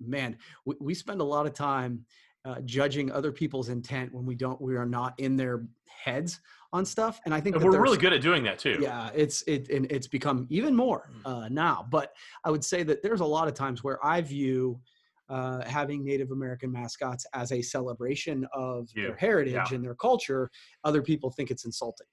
man, 0.00 0.36
we, 0.64 0.74
we 0.80 0.94
spend 0.94 1.20
a 1.20 1.24
lot 1.24 1.46
of 1.46 1.54
time 1.54 2.04
uh, 2.44 2.60
judging 2.64 3.10
other 3.12 3.32
people's 3.32 3.68
intent 3.68 4.12
when 4.12 4.26
we 4.26 4.34
don't 4.34 4.60
we 4.60 4.76
are 4.76 4.86
not 4.86 5.14
in 5.18 5.36
their 5.36 5.64
heads 6.04 6.40
on 6.72 6.84
stuff, 6.84 7.20
and 7.24 7.34
I 7.34 7.40
think 7.40 7.56
And 7.56 7.64
we're 7.64 7.80
really 7.82 7.98
good 7.98 8.12
at 8.14 8.22
doing 8.22 8.42
that 8.44 8.58
too. 8.58 8.78
yeah 8.80 9.10
it's 9.14 9.42
it 9.46 9.68
and 9.68 9.90
it's 9.92 10.06
become 10.08 10.46
even 10.50 10.74
more 10.74 11.10
uh, 11.26 11.46
now 11.50 11.86
but 11.90 12.14
i 12.44 12.50
would 12.50 12.64
say 12.64 12.82
that 12.82 13.02
there's 13.02 13.20
a 13.20 13.24
lot 13.26 13.46
of 13.46 13.52
times 13.54 13.84
where 13.84 14.04
i 14.04 14.20
view 14.22 14.80
uh, 15.28 15.62
having 15.68 16.02
native 16.02 16.30
american 16.30 16.72
mascots 16.72 17.26
as 17.34 17.52
a 17.52 17.60
celebration 17.60 18.46
of 18.54 18.88
Yeah, 18.96 19.08
their 19.08 19.16
heritage 19.16 19.52
yeah. 19.52 19.74
and 19.74 19.84
their 19.84 19.94
culture 19.94 20.50
other 20.82 21.02
people 21.02 21.30
think 21.30 21.50
it's 21.50 21.66
insulting 21.66 22.06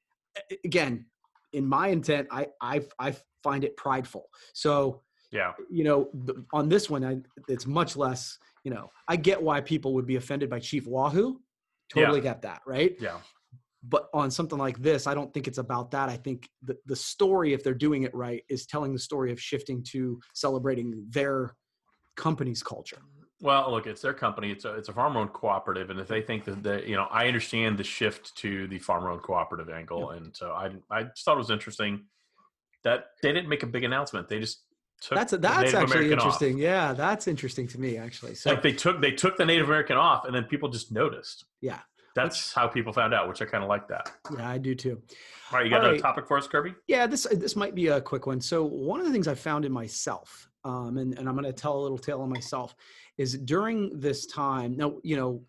again 0.65 1.06
in 1.53 1.65
my 1.65 1.88
intent 1.88 2.27
i 2.31 2.47
i, 2.62 2.81
I 2.99 3.15
find 3.43 3.63
it 3.63 3.77
prideful. 3.77 4.25
So 4.53 5.01
Yeah. 5.31 5.53
you 5.69 5.83
know 5.83 6.09
the, 6.13 6.45
on 6.53 6.67
this 6.69 6.89
one 6.89 7.03
I, 7.05 7.17
it's 7.47 7.65
much 7.65 7.95
less 7.95 8.38
you 8.65 8.71
know 8.71 8.89
i 9.07 9.15
get 9.15 9.41
why 9.41 9.62
people 9.62 9.93
would 9.95 10.05
be 10.05 10.17
offended 10.17 10.49
by 10.49 10.59
chief 10.59 10.85
wahoo. 10.88 11.39
Totally 11.93 12.21
get 12.21 12.41
that 12.43 12.62
right? 12.67 12.95
Yeah. 12.99 13.19
but 13.81 14.09
on 14.13 14.29
something 14.29 14.57
like 14.59 14.77
this 14.81 15.07
i 15.07 15.13
don't 15.13 15.33
think 15.33 15.47
it's 15.47 15.57
about 15.57 15.91
that. 15.91 16.09
I 16.09 16.17
think 16.17 16.49
the, 16.63 16.75
the 16.85 16.95
story 16.95 17.53
if 17.53 17.63
they're 17.63 17.73
doing 17.88 18.03
it 18.03 18.13
right 18.13 18.43
is 18.49 18.65
telling 18.65 18.91
the 18.93 18.99
story 18.99 19.31
of 19.31 19.39
shifting 19.39 19.83
to 19.91 20.19
celebrating 20.33 21.05
their 21.09 21.55
company's 22.17 22.62
culture 22.62 23.01
Well, 23.41 23.71
look, 23.71 23.88
it's 23.88 24.02
their 24.02 24.13
company. 24.13 24.52
It's 24.52 24.65
a 24.65 24.73
it's 24.75 24.89
a 24.89 24.93
farmer-owned 24.93 25.32
cooperative, 25.34 25.89
and 25.89 25.99
if 25.99 26.08
they 26.08 26.21
think 26.21 26.43
that 26.45 26.62
the 26.62 26.84
you 26.88 26.95
know, 26.95 27.08
I 27.10 27.28
understand 27.28 27.78
the 27.78 27.84
shift 27.86 28.36
to 28.38 28.67
the 28.67 28.80
farmer-owned 28.80 29.21
cooperative 29.21 29.69
angle, 29.69 30.12
and 30.12 30.36
so 30.36 30.52
I 30.52 30.71
I 30.91 31.04
just 31.04 31.23
thought 31.23 31.36
it 31.36 31.38
was 31.38 31.49
interesting 31.49 32.06
that 32.84 33.08
they 33.21 33.32
didn't 33.32 33.49
make 33.49 33.63
a 33.63 33.67
big 33.67 33.84
announcement. 33.84 34.28
They 34.28 34.39
just 34.39 34.63
took 35.02 35.17
that's 35.17 35.32
the 35.32 35.38
that's 35.38 35.73
actually 35.73 35.84
American 35.86 36.19
off. 36.19 36.25
interesting 36.25 36.58
yeah 36.58 36.91
that's 36.91 37.25
interesting 37.30 37.65
to 37.69 37.80
me 37.80 37.95
actually 37.97 38.36
so 38.36 38.49
Like 38.49 38.62
they 38.62 38.73
took 38.73 38.99
they 38.99 39.12
took 39.12 39.38
the 39.38 39.45
Native 39.45 39.67
American 39.67 39.95
off, 39.95 40.25
and 40.25 40.36
then 40.36 40.43
people 40.43 40.67
just 40.67 40.91
noticed. 40.91 41.45
yeah 41.62 41.80
That's 42.15 42.52
how 42.54 42.67
people 42.67 42.91
found 42.91 43.13
out, 43.13 43.30
which 43.30 43.41
I 43.41 43.45
kind 43.45 43.63
of 43.63 43.69
like 43.69 43.88
that. 43.88 44.12
yeah 44.38 44.49
i 44.49 44.58
do 44.58 44.75
too 44.75 45.02
All 45.54 45.58
right, 45.60 45.65
you 45.65 45.71
got 45.71 45.82
All 45.84 45.88
a 45.88 45.91
right. 45.93 46.02
topic 46.02 46.28
for 46.28 46.38
us, 46.38 46.47
Kirby? 46.47 46.73
yeah 46.89 47.08
this 47.08 47.25
this 47.32 47.56
might 47.56 47.75
be 47.75 47.88
a 47.88 48.02
quick 48.02 48.28
one 48.28 48.41
so 48.41 48.65
one 48.65 48.99
of 48.99 49.06
the 49.06 49.12
things 49.13 49.30
i 49.30 49.36
found 49.36 49.63
in 49.63 49.71
myself 49.71 50.49
um, 50.65 50.97
and, 50.97 51.17
and 51.17 51.30
i'm 51.30 51.36
going 51.36 51.45
to 51.45 51.54
tell 51.54 51.80
a 51.80 51.82
little 51.82 51.97
tale 51.97 52.19
on 52.21 52.30
myself 52.30 52.75
is 53.19 53.38
during 53.39 53.99
this 53.99 54.25
time 54.25 54.75
now 54.75 54.97
you 55.03 55.15
know 55.15 55.45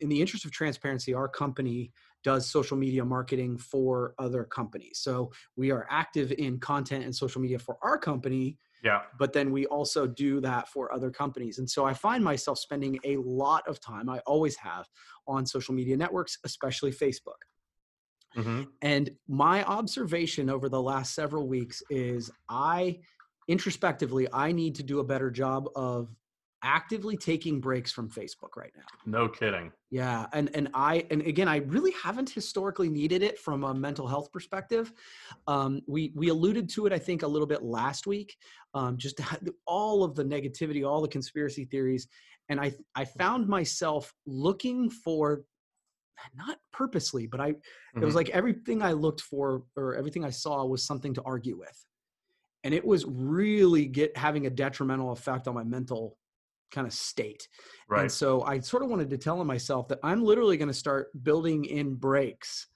in 0.00 0.08
the 0.08 0.20
interest 0.20 0.46
of 0.46 0.52
transparency 0.52 1.14
our 1.14 1.28
company 1.28 1.92
does 2.24 2.50
social 2.50 2.76
media 2.76 3.04
marketing 3.04 3.58
for 3.58 4.14
other 4.18 4.44
companies 4.44 4.98
so 5.00 5.30
we 5.56 5.70
are 5.70 5.86
active 5.90 6.32
in 6.32 6.58
content 6.58 7.04
and 7.04 7.14
social 7.14 7.42
media 7.42 7.58
for 7.58 7.76
our 7.82 7.98
company 7.98 8.58
Yeah. 8.82 9.02
but 9.18 9.32
then 9.32 9.52
we 9.52 9.66
also 9.66 10.06
do 10.06 10.40
that 10.40 10.68
for 10.68 10.92
other 10.94 11.10
companies. 11.10 11.58
And 11.58 11.68
so 11.68 11.84
I 11.84 11.94
find 11.94 12.24
myself 12.24 12.58
spending 12.58 12.98
a 13.04 13.16
lot 13.18 13.68
of 13.68 13.78
time, 13.80 14.08
I 14.08 14.20
always 14.20 14.56
have, 14.56 14.88
on 15.26 15.44
social 15.46 15.74
media 15.74 15.96
networks, 15.96 16.38
especially 16.44 16.92
Facebook. 16.92 17.40
hmm 18.34 18.62
And 18.82 19.10
my 19.28 19.64
observation 19.64 20.48
over 20.48 20.68
the 20.68 20.80
last 20.80 21.14
several 21.14 21.48
weeks 21.48 21.82
is 21.90 22.30
I 22.48 23.00
introspectively, 23.48 24.28
I 24.32 24.52
need 24.52 24.74
to 24.76 24.82
do 24.82 25.00
a 25.00 25.04
better 25.04 25.30
job 25.30 25.68
of 25.74 26.14
actively 26.62 27.16
taking 27.16 27.60
breaks 27.60 27.90
from 27.90 28.08
Facebook 28.10 28.56
right 28.56 28.72
now. 28.76 28.84
No 29.06 29.28
kidding. 29.28 29.72
Yeah, 29.90 30.26
and 30.32 30.54
and 30.54 30.68
I 30.74 31.06
and 31.10 31.22
again, 31.22 31.48
I 31.48 31.56
really 31.58 31.92
haven't 31.92 32.30
historically 32.30 32.88
needed 32.88 33.22
it 33.22 33.38
from 33.38 33.64
a 33.64 33.74
mental 33.74 34.06
health 34.06 34.30
perspective. 34.32 34.92
Um, 35.46 35.80
we 35.86 36.12
we 36.14 36.28
alluded 36.28 36.68
to 36.70 36.86
it, 36.86 36.92
I 36.92 36.98
think, 36.98 37.22
a 37.22 37.26
little 37.26 37.46
bit 37.46 37.62
last 37.62 38.06
week. 38.06 38.36
Um, 38.74 38.96
just 38.98 39.20
all 39.66 40.04
of 40.04 40.14
the 40.14 40.24
negativity, 40.24 40.86
all 40.88 41.00
the 41.00 41.08
conspiracy 41.08 41.64
theories, 41.64 42.06
and 42.48 42.60
I 42.60 42.72
I 42.94 43.04
found 43.04 43.48
myself 43.48 44.12
looking 44.26 44.90
for, 44.90 45.44
not 46.34 46.58
purposely, 46.72 47.26
but 47.26 47.40
I 47.40 47.48
it 47.48 48.04
was 48.04 48.12
Mhm. 48.12 48.16
like 48.16 48.28
everything 48.30 48.82
I 48.82 48.92
looked 48.92 49.22
for 49.22 49.64
or 49.76 49.94
everything 49.96 50.24
I 50.24 50.30
saw 50.30 50.64
was 50.66 50.84
something 50.84 51.14
to 51.14 51.22
argue 51.22 51.56
with, 51.58 51.84
and 52.62 52.74
it 52.74 52.84
was 52.84 53.04
really 53.06 53.86
get 53.86 54.16
having 54.16 54.46
a 54.46 54.50
detrimental 54.50 55.10
effect 55.12 55.48
on 55.48 55.54
my 55.54 55.64
mental 55.64 56.16
kind 56.70 56.86
of 56.86 56.92
state. 56.92 57.48
Right. 57.88 58.02
And 58.02 58.12
so 58.12 58.42
I 58.42 58.60
sort 58.60 58.82
of 58.82 58.90
wanted 58.90 59.10
to 59.10 59.18
tell 59.18 59.42
myself 59.44 59.88
that 59.88 59.98
I'm 60.02 60.22
literally 60.22 60.56
going 60.56 60.68
to 60.68 60.74
start 60.74 61.08
building 61.22 61.64
in 61.64 61.94
breaks 61.94 62.66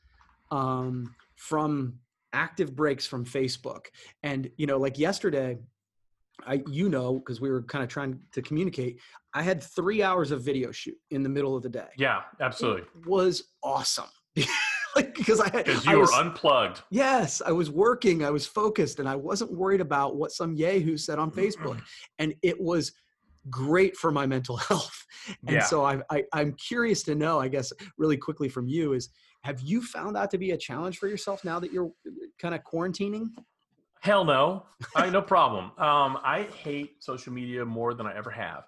um, 0.50 1.14
from 1.36 1.98
active 2.32 2.74
breaks 2.74 3.06
from 3.06 3.24
Facebook. 3.24 3.86
And, 4.22 4.50
you 4.56 4.66
know, 4.66 4.78
like 4.78 4.98
yesterday, 4.98 5.58
I, 6.46 6.62
you 6.70 6.88
know, 6.88 7.14
because 7.18 7.40
we 7.40 7.50
were 7.50 7.62
kind 7.62 7.82
of 7.82 7.88
trying 7.88 8.20
to 8.32 8.42
communicate. 8.42 9.00
I 9.34 9.42
had 9.42 9.62
three 9.62 10.02
hours 10.02 10.30
of 10.30 10.42
video 10.42 10.72
shoot 10.72 10.96
in 11.10 11.22
the 11.22 11.28
middle 11.28 11.56
of 11.56 11.62
the 11.62 11.68
day. 11.68 11.88
Yeah, 11.96 12.22
absolutely. 12.40 12.82
It 12.82 13.06
was 13.06 13.44
awesome. 13.62 14.08
like 14.96 15.14
because 15.14 15.40
I 15.40 15.48
had 15.48 15.64
because 15.64 15.86
you 15.86 15.92
I 15.92 15.96
were 15.96 16.12
unplugged. 16.12 16.82
Yes, 16.90 17.42
I 17.44 17.52
was 17.52 17.70
working. 17.70 18.24
I 18.24 18.30
was 18.30 18.46
focused, 18.46 18.98
and 18.98 19.08
I 19.08 19.16
wasn't 19.16 19.52
worried 19.52 19.80
about 19.80 20.16
what 20.16 20.32
some 20.32 20.54
yahoo 20.54 20.96
said 20.96 21.18
on 21.18 21.30
Facebook. 21.30 21.80
and 22.18 22.34
it 22.42 22.60
was 22.60 22.92
great 23.50 23.96
for 23.96 24.10
my 24.10 24.26
mental 24.26 24.56
health. 24.68 25.04
And 25.46 25.56
Yeah. 25.56 25.60
so 25.60 25.84
I, 25.84 26.00
I, 26.10 26.24
I'm 26.32 26.54
curious 26.54 27.02
to 27.04 27.14
know, 27.14 27.40
I 27.40 27.48
guess, 27.48 27.72
really 27.98 28.16
quickly 28.16 28.48
from 28.48 28.68
you 28.68 28.92
is, 28.92 29.10
have 29.42 29.60
you 29.60 29.82
found 29.82 30.16
that 30.16 30.30
to 30.30 30.38
be 30.38 30.52
a 30.52 30.56
challenge 30.56 30.98
for 30.98 31.06
yourself 31.06 31.44
now 31.44 31.60
that 31.60 31.70
you're 31.72 31.90
kind 32.38 32.54
of 32.54 32.62
quarantining? 32.62 33.28
Hell 34.00 34.24
no, 34.24 34.66
I 34.96 35.08
no 35.10 35.22
problem. 35.22 35.66
Um, 35.78 36.18
I 36.22 36.48
hate 36.62 37.02
social 37.02 37.32
media 37.32 37.64
more 37.64 37.94
than 37.94 38.06
I 38.06 38.14
ever 38.16 38.30
have. 38.30 38.64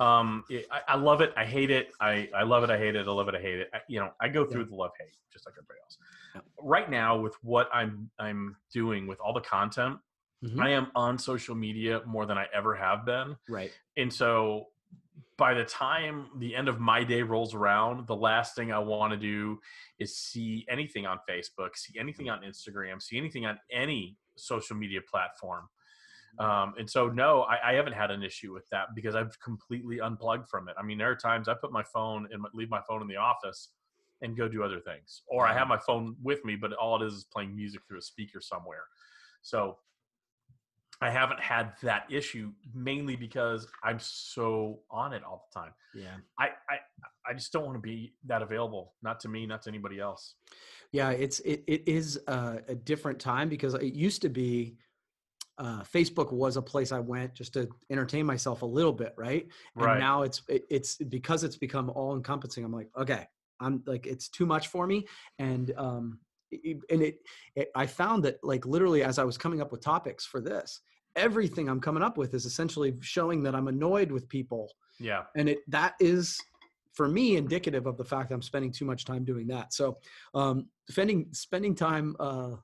Um, 0.00 0.44
it, 0.48 0.66
I, 0.70 0.80
I 0.88 0.96
love 0.96 1.20
it. 1.20 1.32
I 1.36 1.44
hate 1.44 1.70
it. 1.70 1.88
I, 2.00 2.28
I 2.34 2.42
love 2.44 2.62
it. 2.62 2.70
I 2.70 2.78
hate 2.78 2.94
it. 2.94 3.06
I 3.06 3.10
love 3.10 3.28
it. 3.28 3.34
I 3.34 3.40
hate 3.40 3.58
it. 3.58 3.68
I, 3.74 3.80
you 3.88 4.00
know, 4.00 4.10
I 4.20 4.28
go 4.28 4.44
through 4.44 4.66
the 4.66 4.74
love 4.74 4.92
hate 4.98 5.12
just 5.32 5.46
like 5.46 5.54
everybody 5.58 5.78
else. 5.84 5.98
Yeah. 6.34 6.40
Right 6.60 6.90
now, 6.90 7.18
with 7.18 7.34
what 7.42 7.68
I'm 7.72 8.10
I'm 8.18 8.56
doing 8.72 9.06
with 9.06 9.18
all 9.20 9.32
the 9.32 9.40
content, 9.40 9.98
Mhm. 10.42 10.60
I 10.62 10.70
am 10.70 10.92
on 10.94 11.18
social 11.18 11.54
media 11.54 12.02
more 12.06 12.26
than 12.26 12.38
I 12.38 12.46
ever 12.54 12.74
have 12.74 13.04
been. 13.04 13.36
Right. 13.48 13.72
And 13.96 14.12
so 14.12 14.68
by 15.36 15.54
the 15.54 15.64
time 15.64 16.30
the 16.38 16.54
end 16.54 16.68
of 16.68 16.80
my 16.80 17.04
day 17.04 17.22
rolls 17.22 17.54
around, 17.54 18.06
the 18.06 18.16
last 18.16 18.54
thing 18.54 18.72
I 18.72 18.78
want 18.78 19.12
to 19.12 19.16
do 19.16 19.60
is 19.98 20.16
see 20.16 20.64
anything 20.68 21.06
on 21.06 21.18
Facebook, 21.28 21.76
see 21.76 21.98
anything 21.98 22.28
on 22.28 22.42
Instagram, 22.42 23.00
see 23.00 23.18
anything 23.18 23.46
on 23.46 23.58
any 23.70 24.16
social 24.36 24.76
media 24.76 25.00
platform. 25.00 25.68
Um, 26.38 26.74
and 26.78 26.88
so, 26.88 27.08
no, 27.08 27.42
I, 27.42 27.70
I 27.70 27.74
haven't 27.74 27.94
had 27.94 28.10
an 28.12 28.22
issue 28.22 28.52
with 28.52 28.68
that 28.70 28.94
because 28.94 29.16
I've 29.16 29.38
completely 29.40 29.98
unplugged 30.00 30.48
from 30.48 30.68
it. 30.68 30.76
I 30.78 30.82
mean, 30.82 30.98
there 30.98 31.10
are 31.10 31.16
times 31.16 31.48
I 31.48 31.54
put 31.54 31.72
my 31.72 31.82
phone 31.82 32.28
and 32.32 32.44
leave 32.52 32.70
my 32.70 32.80
phone 32.88 33.02
in 33.02 33.08
the 33.08 33.16
office 33.16 33.70
and 34.22 34.36
go 34.36 34.48
do 34.48 34.62
other 34.62 34.80
things, 34.80 35.22
or 35.28 35.46
I 35.46 35.52
have 35.54 35.68
my 35.68 35.78
phone 35.78 36.16
with 36.22 36.44
me, 36.44 36.56
but 36.56 36.72
all 36.74 37.00
it 37.00 37.06
is 37.06 37.14
is 37.14 37.24
playing 37.24 37.54
music 37.56 37.82
through 37.86 37.98
a 37.98 38.02
speaker 38.02 38.40
somewhere. 38.40 38.84
So 39.42 39.78
I 41.00 41.10
haven't 41.10 41.40
had 41.40 41.72
that 41.82 42.06
issue 42.10 42.50
mainly 42.74 43.14
because 43.14 43.66
I'm 43.84 44.00
so 44.00 44.80
on 44.90 45.12
it 45.12 45.22
all 45.22 45.48
the 45.52 45.60
time. 45.60 45.72
Yeah. 45.94 46.16
I 46.38 46.46
I, 46.68 46.78
I 47.30 47.34
just 47.34 47.52
don't 47.52 47.64
want 47.64 47.76
to 47.76 47.80
be 47.80 48.14
that 48.26 48.42
available, 48.42 48.94
not 49.02 49.20
to 49.20 49.28
me, 49.28 49.46
not 49.46 49.62
to 49.62 49.70
anybody 49.70 50.00
else. 50.00 50.34
Yeah, 50.92 51.10
it's 51.10 51.40
it, 51.40 51.62
it 51.66 51.86
is 51.86 52.18
a, 52.26 52.60
a 52.68 52.74
different 52.74 53.18
time 53.20 53.48
because 53.48 53.74
it 53.74 53.94
used 53.94 54.22
to 54.22 54.28
be 54.28 54.76
uh, 55.58 55.82
Facebook 55.82 56.32
was 56.32 56.56
a 56.56 56.62
place 56.62 56.92
I 56.92 57.00
went 57.00 57.34
just 57.34 57.52
to 57.54 57.68
entertain 57.90 58.24
myself 58.24 58.62
a 58.62 58.66
little 58.66 58.92
bit, 58.92 59.12
right? 59.16 59.46
And 59.76 59.84
Right. 59.84 59.98
now 59.98 60.22
it's 60.22 60.42
it, 60.48 60.64
it's 60.70 60.96
because 60.96 61.44
it's 61.44 61.56
become 61.56 61.90
all 61.90 62.16
encompassing. 62.16 62.64
I'm 62.64 62.72
like, 62.72 62.88
okay, 62.96 63.26
I'm 63.60 63.82
like 63.86 64.06
it's 64.06 64.28
too 64.28 64.46
much 64.46 64.68
for 64.68 64.86
me, 64.86 65.06
and 65.38 65.72
um, 65.76 66.20
and 66.52 67.02
it, 67.02 67.18
it 67.56 67.68
I 67.74 67.86
found 67.86 68.24
that 68.24 68.38
like 68.42 68.66
literally 68.66 69.02
as 69.02 69.18
I 69.18 69.24
was 69.24 69.38
coming 69.38 69.60
up 69.60 69.72
with 69.72 69.80
topics 69.80 70.24
for 70.24 70.40
this, 70.40 70.80
everything 71.16 71.68
I'm 71.68 71.80
coming 71.80 72.02
up 72.02 72.16
with 72.18 72.34
is 72.34 72.46
essentially 72.46 72.94
showing 73.00 73.42
that 73.42 73.54
I'm 73.54 73.68
annoyed 73.68 74.10
with 74.10 74.28
people. 74.28 74.72
Yeah. 75.00 75.22
and 75.36 75.48
it 75.48 75.58
that 75.68 75.94
is 76.00 76.38
for 76.92 77.08
me 77.08 77.36
indicative 77.36 77.86
of 77.86 77.96
the 77.96 78.04
fact 78.04 78.30
that 78.30 78.34
i'm 78.34 78.42
spending 78.42 78.72
too 78.72 78.84
much 78.84 79.04
time 79.04 79.24
doing 79.24 79.46
that. 79.48 79.72
So 79.72 79.98
um 80.34 80.66
spending 80.88 81.28
spending 81.32 81.74
time 81.74 82.16
uh 82.18 82.56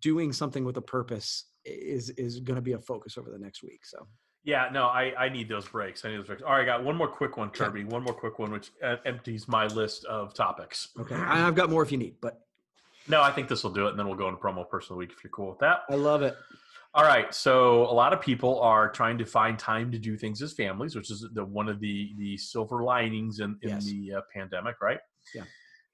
doing 0.00 0.32
something 0.32 0.64
with 0.64 0.76
a 0.76 0.82
purpose 0.82 1.46
is 1.64 2.10
is 2.10 2.40
going 2.40 2.56
to 2.56 2.62
be 2.62 2.72
a 2.72 2.78
focus 2.78 3.16
over 3.18 3.30
the 3.30 3.38
next 3.38 3.62
week 3.62 3.84
so 3.84 4.06
Yeah, 4.42 4.68
no, 4.72 4.86
I, 4.86 5.12
I 5.18 5.28
need 5.28 5.48
those 5.48 5.68
breaks. 5.68 6.04
I 6.04 6.08
need 6.10 6.18
those 6.18 6.26
breaks. 6.26 6.42
All 6.42 6.52
right, 6.52 6.62
I 6.62 6.64
got 6.64 6.82
one 6.82 6.96
more 6.96 7.08
quick 7.08 7.36
one. 7.36 7.50
Kirby. 7.50 7.84
One 7.84 8.02
more 8.02 8.14
quick 8.14 8.38
one, 8.38 8.50
which 8.50 8.70
uh, 8.82 8.96
empties 9.04 9.46
my 9.48 9.66
list 9.66 10.04
of 10.06 10.32
topics. 10.34 10.88
okay 10.98 11.14
I- 11.14 11.46
i've 11.46 11.54
got 11.54 11.68
more 11.70 11.82
if 11.82 11.92
you 11.92 11.98
need 11.98 12.14
but 12.20 12.40
No, 13.08 13.20
I 13.22 13.32
think 13.32 13.48
this 13.48 13.62
will 13.64 13.72
do 13.72 13.86
it, 13.86 13.90
and 13.90 13.98
then 13.98 14.06
we'll 14.06 14.16
go 14.16 14.28
into 14.28 14.40
promo 14.40 14.68
person 14.68 14.92
of 14.92 14.96
the 14.96 14.98
week 14.98 15.12
if 15.16 15.22
you're 15.22 15.30
cool 15.30 15.50
with 15.50 15.58
that. 15.60 15.80
i 15.90 15.94
love 15.94 16.22
it 16.22 16.34
All 16.94 17.04
right, 17.04 17.32
so 17.34 17.82
a 17.84 17.92
lot 18.02 18.12
of 18.14 18.20
people 18.20 18.60
are 18.60 18.90
trying 18.90 19.18
to 19.18 19.24
find 19.26 19.58
time 19.58 19.92
to 19.92 19.98
do 19.98 20.16
things 20.16 20.40
as 20.42 20.52
families, 20.54 20.96
which 20.96 21.10
is 21.10 21.24
the 21.34 21.44
one 21.44 21.68
of 21.68 21.78
the 21.80 22.12
the 22.16 22.36
silver 22.38 22.82
linings 22.82 23.40
in, 23.40 23.58
in 23.62 23.68
Yes. 23.70 23.84
the 23.84 24.14
uh, 24.14 24.20
pandemic, 24.34 24.76
right? 24.80 25.00
Yeah. 25.34 25.44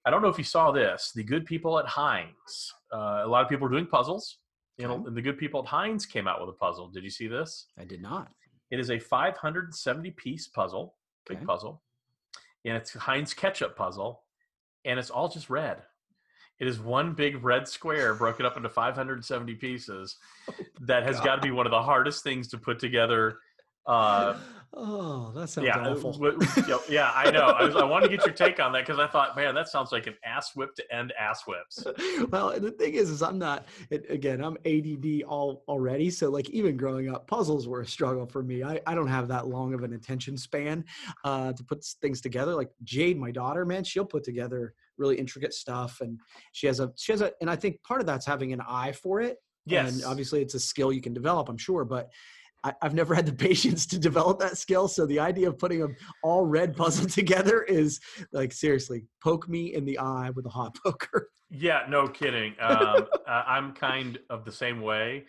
I 0.04 0.10
don't 0.10 0.22
know 0.22 0.28
if 0.28 0.38
you 0.38 0.44
saw 0.44 0.70
this. 0.70 1.10
The 1.16 1.24
good 1.24 1.44
people 1.46 1.78
at 1.80 1.86
Heinz, 1.86 2.72
uh, 2.94 3.22
a 3.24 3.28
lot 3.28 3.42
of 3.42 3.48
people 3.48 3.66
are 3.66 3.70
doing 3.70 3.86
puzzles. 3.86 4.38
You 4.78 4.86
know, 4.88 4.94
Okay. 4.94 5.04
and 5.06 5.16
the 5.16 5.22
good 5.22 5.38
people 5.38 5.60
at 5.60 5.66
Heinz 5.66 6.04
came 6.04 6.28
out 6.28 6.40
with 6.40 6.50
a 6.50 6.58
puzzle. 6.58 6.88
Did 6.88 7.04
you 7.04 7.10
see 7.10 7.26
this? 7.28 7.66
i 7.78 7.84
did 7.84 8.02
not 8.02 8.30
It 8.70 8.78
is 8.80 8.90
a 8.90 8.98
570 8.98 10.10
piece 10.12 10.48
puzzle, 10.48 10.96
big 11.26 11.38
Okay. 11.38 11.46
puzzle, 11.46 11.82
and 12.64 12.76
it's 12.76 12.92
Heinz 12.92 13.32
ketchup 13.32 13.76
puzzle, 13.76 14.24
and 14.84 14.98
it's 14.98 15.10
all 15.10 15.28
just 15.28 15.48
red. 15.48 15.82
It 16.58 16.66
is 16.66 16.78
one 16.80 17.14
big 17.14 17.42
red 17.44 17.68
square 17.68 18.14
broken 18.14 18.44
up 18.46 18.56
into 18.56 18.68
570 18.68 19.54
pieces. 19.56 20.16
Oh 20.48 20.52
that 20.80 21.04
has 21.04 21.18
got 21.20 21.36
to 21.36 21.42
be 21.42 21.50
one 21.50 21.66
of 21.66 21.70
the 21.70 21.82
hardest 21.82 22.22
things 22.22 22.48
to 22.48 22.58
put 22.58 22.78
together. 22.78 23.40
Uh, 23.86 24.36
oh 24.74 25.32
that 25.34 25.48
sounds 25.48 25.66
yeah, 25.66 25.88
awful 25.88 26.14
yeah, 26.68 26.78
yeah, 26.88 27.12
I 27.14 27.30
know. 27.30 27.46
I, 27.46 27.64
was, 27.64 27.76
I 27.76 27.84
wanted 27.84 28.10
to 28.10 28.16
get 28.16 28.26
your 28.26 28.34
take 28.34 28.60
on 28.60 28.72
that 28.72 28.84
because 28.84 28.98
I 28.98 29.06
thought, 29.06 29.36
man, 29.36 29.54
that 29.54 29.68
sounds 29.68 29.92
like 29.92 30.06
an 30.06 30.14
ass 30.24 30.54
whip 30.54 30.74
to 30.74 30.94
end 30.94 31.12
ass 31.18 31.44
whips. 31.46 31.86
well, 32.30 32.50
and 32.50 32.64
the 32.64 32.72
thing 32.72 32.94
is, 32.94 33.10
is 33.10 33.22
I'm 33.22 33.38
not. 33.38 33.66
It, 33.90 34.10
again, 34.10 34.42
I'm 34.42 34.56
ADD 34.66 35.22
all 35.22 35.64
already. 35.68 36.10
So 36.10 36.30
like 36.30 36.50
even 36.50 36.76
growing 36.76 37.08
up, 37.08 37.26
puzzles 37.26 37.68
were 37.68 37.82
a 37.82 37.86
struggle 37.86 38.26
for 38.26 38.42
me. 38.42 38.62
I, 38.64 38.80
I 38.86 38.94
don't 38.94 39.08
have 39.08 39.28
that 39.28 39.46
long 39.46 39.72
of 39.72 39.82
an 39.82 39.94
attention 39.94 40.36
span 40.36 40.84
uh, 41.24 41.52
to 41.52 41.64
put 41.64 41.84
things 42.02 42.20
together. 42.20 42.54
Like 42.54 42.70
Jade, 42.82 43.18
my 43.18 43.30
daughter, 43.30 43.64
man, 43.64 43.84
she'll 43.84 44.04
put 44.04 44.24
together 44.24 44.74
really 44.98 45.16
intricate 45.16 45.54
stuff, 45.54 46.00
and 46.00 46.18
she 46.52 46.66
has 46.66 46.80
a 46.80 46.92
she 46.96 47.12
has 47.12 47.20
a. 47.20 47.32
And 47.40 47.48
I 47.48 47.56
think 47.56 47.82
part 47.82 48.00
of 48.00 48.06
that's 48.06 48.26
having 48.26 48.52
an 48.52 48.60
eye 48.66 48.92
for 48.92 49.20
it. 49.20 49.38
Yes, 49.68 49.94
And 49.94 50.04
obviously, 50.04 50.42
it's 50.42 50.54
a 50.54 50.60
skill 50.60 50.92
you 50.92 51.00
can 51.00 51.14
develop, 51.14 51.48
I'm 51.48 51.58
sure, 51.58 51.84
but. 51.84 52.10
I, 52.66 52.74
I've 52.82 52.94
never 52.94 53.14
had 53.14 53.26
the 53.26 53.32
patience 53.48 53.86
to 53.86 53.98
develop 53.98 54.40
that 54.40 54.58
skill. 54.58 54.88
So 54.88 55.06
the 55.06 55.20
idea 55.20 55.48
of 55.48 55.58
putting 55.58 55.82
a 55.82 55.88
all 56.22 56.44
red 56.44 56.76
puzzle 56.76 57.06
together 57.20 57.62
is 57.62 58.00
like 58.32 58.52
seriously, 58.52 59.04
poke 59.22 59.48
me 59.48 59.74
in 59.74 59.84
the 59.84 59.98
eye 59.98 60.30
with 60.30 60.46
a 60.46 60.50
hot 60.50 60.76
poker. 60.84 61.30
yeah, 61.50 61.82
no 61.88 62.08
kidding. 62.08 62.54
Um, 62.60 63.06
uh, 63.26 63.42
I'm 63.46 63.72
kind 63.72 64.18
of 64.30 64.44
the 64.44 64.52
same 64.52 64.80
way. 64.80 65.24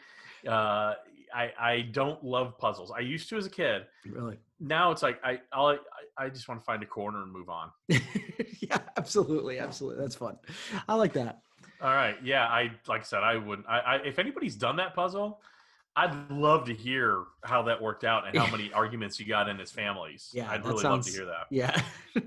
Uh, 0.47 0.93
I 1.33 1.51
I 1.59 1.81
don't 1.91 2.23
love 2.23 2.57
puzzles. 2.57 2.91
I 2.91 2.99
used 3.01 3.29
to 3.29 3.37
as 3.37 3.45
a 3.45 3.49
kid. 3.49 3.83
Really. 4.05 4.37
Now 4.59 4.91
it's 4.91 5.03
like 5.03 5.19
I 5.23 5.39
I'll, 5.53 5.67
I 5.67 5.77
I 6.25 6.29
just 6.29 6.47
want 6.47 6.59
to 6.61 6.65
find 6.65 6.81
a 6.81 6.85
corner 6.85 7.21
and 7.21 7.31
move 7.31 7.49
on. 7.49 7.69
yeah, 7.89 8.79
absolutely, 8.97 9.59
absolutely. 9.59 10.01
That's 10.01 10.15
fun. 10.15 10.37
I 10.87 10.95
like 10.95 11.13
that. 11.13 11.41
All 11.81 11.93
right. 11.93 12.15
Yeah, 12.23 12.45
I 12.45 12.71
like 12.87 13.01
I 13.01 13.03
said, 13.03 13.23
I 13.23 13.35
wouldn't. 13.35 13.67
I, 13.67 13.79
I 13.79 13.95
if 13.97 14.17
anybody's 14.17 14.55
done 14.55 14.77
that 14.77 14.95
puzzle, 14.95 15.41
I'd 15.97 16.29
love 16.29 16.65
to 16.65 16.75
hear 16.75 17.23
how 17.43 17.63
that 17.63 17.81
worked 17.81 18.03
out 18.03 18.27
and 18.27 18.37
how 18.37 18.49
many 18.51 18.71
arguments 18.71 19.19
you 19.19 19.25
got 19.25 19.49
in 19.49 19.57
his 19.57 19.71
families. 19.71 20.29
Yeah, 20.31 20.47
I'd 20.47 20.63
really 20.63 20.83
love 20.83 21.03
to 21.03 21.11
hear 21.11 21.25
that. 21.25 21.47
Yeah. 21.49 21.75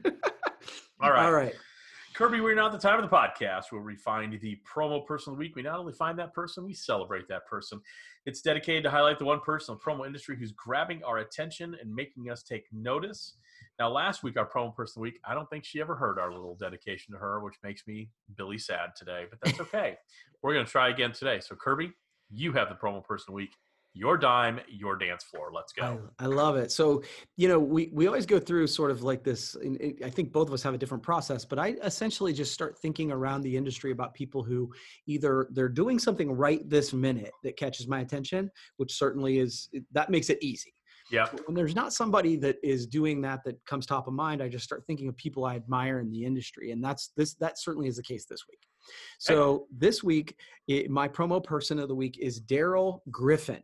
All 1.00 1.12
right. 1.12 1.24
All 1.24 1.33
right. 1.33 1.54
Kirby, 2.14 2.40
we're 2.40 2.56
now 2.56 2.66
at 2.66 2.72
the 2.72 2.78
time 2.78 3.02
of 3.02 3.09
the 3.09 3.16
podcast 3.16 3.70
where 3.70 3.80
we 3.80 3.94
find 3.94 4.38
the 4.40 4.59
promo 4.68 5.06
person 5.06 5.33
of 5.33 5.38
the 5.38 5.40
week. 5.40 5.54
We 5.54 5.62
not 5.62 5.78
only 5.78 5.92
find 5.92 6.18
that 6.18 6.35
person, 6.35 6.64
we 6.64 6.74
celebrate 6.74 7.28
that 7.28 7.46
person. 7.46 7.80
It's 8.26 8.42
dedicated 8.42 8.83
to 8.85 8.90
highlight 8.90 9.20
the 9.20 9.24
one 9.24 9.40
person 9.40 9.72
in 9.72 9.78
the 9.78 9.90
promo 9.90 10.04
industry 10.04 10.37
who's 10.37 10.52
grabbing 10.52 11.04
our 11.04 11.18
attention 11.18 11.76
and 11.80 11.94
making 11.94 12.28
us 12.28 12.42
take 12.42 12.64
notice. 12.72 13.37
Now, 13.78 13.88
last 13.88 14.24
week, 14.24 14.37
our 14.37 14.50
promo 14.50 14.74
person 14.74 15.00
of 15.00 15.04
the 15.04 15.12
week, 15.12 15.20
I 15.24 15.33
don't 15.33 15.48
think 15.48 15.64
she 15.64 15.80
ever 15.80 15.94
heard 15.94 16.18
our 16.18 16.33
little 16.33 16.56
dedication 16.56 17.14
to 17.14 17.18
her, 17.18 17.40
which 17.40 17.54
makes 17.62 17.87
me 17.87 18.11
Billy 18.37 18.59
sad 18.59 18.90
today, 18.96 19.26
but 19.30 19.38
that's 19.42 19.61
okay. 19.61 19.96
we're 20.42 20.54
going 20.54 20.66
to 20.66 20.70
try 20.70 20.90
again 20.90 21.12
today. 21.12 21.38
So, 21.40 21.54
Kirby, 21.54 21.92
you 22.30 22.52
have 22.52 22.68
the 22.68 22.74
promo 22.74 23.04
person 23.04 23.34
week. 23.34 23.56
Your 23.92 24.16
dime, 24.16 24.60
your 24.68 24.96
dance 24.96 25.24
floor. 25.24 25.50
Let's 25.52 25.72
I, 25.76 25.80
go. 25.80 26.00
I 26.20 26.26
love 26.26 26.56
it. 26.56 26.70
So, 26.70 27.02
you 27.36 27.48
know, 27.48 27.58
we, 27.58 27.90
we 27.92 28.06
always 28.06 28.24
go 28.24 28.38
through 28.38 28.68
sort 28.68 28.92
of 28.92 29.02
like 29.02 29.24
this. 29.24 29.56
I 30.04 30.10
think 30.10 30.32
both 30.32 30.46
of 30.46 30.54
us 30.54 30.62
have 30.62 30.74
a 30.74 30.78
different 30.78 31.02
process, 31.02 31.44
but 31.44 31.58
I 31.58 31.74
essentially 31.82 32.32
just 32.32 32.54
start 32.54 32.78
thinking 32.78 33.10
around 33.10 33.40
the 33.40 33.56
industry 33.56 33.90
about 33.90 34.14
people 34.14 34.44
who 34.44 34.72
either 35.06 35.48
they're 35.50 35.68
doing 35.68 35.98
something 35.98 36.30
right 36.30 36.68
this 36.70 36.92
minute 36.92 37.32
that 37.42 37.56
catches 37.56 37.88
my 37.88 37.98
attention, 37.98 38.48
which 38.76 38.96
certainly 38.96 39.38
is 39.38 39.68
that 39.90 40.08
makes 40.08 40.30
it 40.30 40.38
easy. 40.40 40.72
Yeah. 41.10 41.26
when 41.46 41.56
there's 41.56 41.74
not 41.74 41.92
somebody 41.92 42.36
that 42.36 42.58
is 42.62 42.86
doing 42.86 43.20
that 43.22 43.42
that 43.42 43.56
comes 43.66 43.84
top 43.84 44.06
of 44.06 44.14
mind 44.14 44.40
i 44.40 44.48
just 44.48 44.62
start 44.62 44.84
thinking 44.86 45.08
of 45.08 45.16
people 45.16 45.44
i 45.44 45.56
admire 45.56 45.98
in 45.98 46.08
the 46.08 46.24
industry 46.24 46.70
and 46.70 46.84
that's 46.84 47.10
this 47.16 47.34
that 47.40 47.58
certainly 47.58 47.88
is 47.88 47.96
the 47.96 48.02
case 48.04 48.26
this 48.26 48.44
week 48.48 48.60
so 49.18 49.66
this 49.76 50.02
week 50.02 50.36
it, 50.68 50.90
my 50.90 51.08
promo 51.08 51.42
person 51.42 51.78
of 51.78 51.88
the 51.88 51.94
week 51.94 52.18
is 52.18 52.40
daryl 52.40 53.00
griffin 53.10 53.62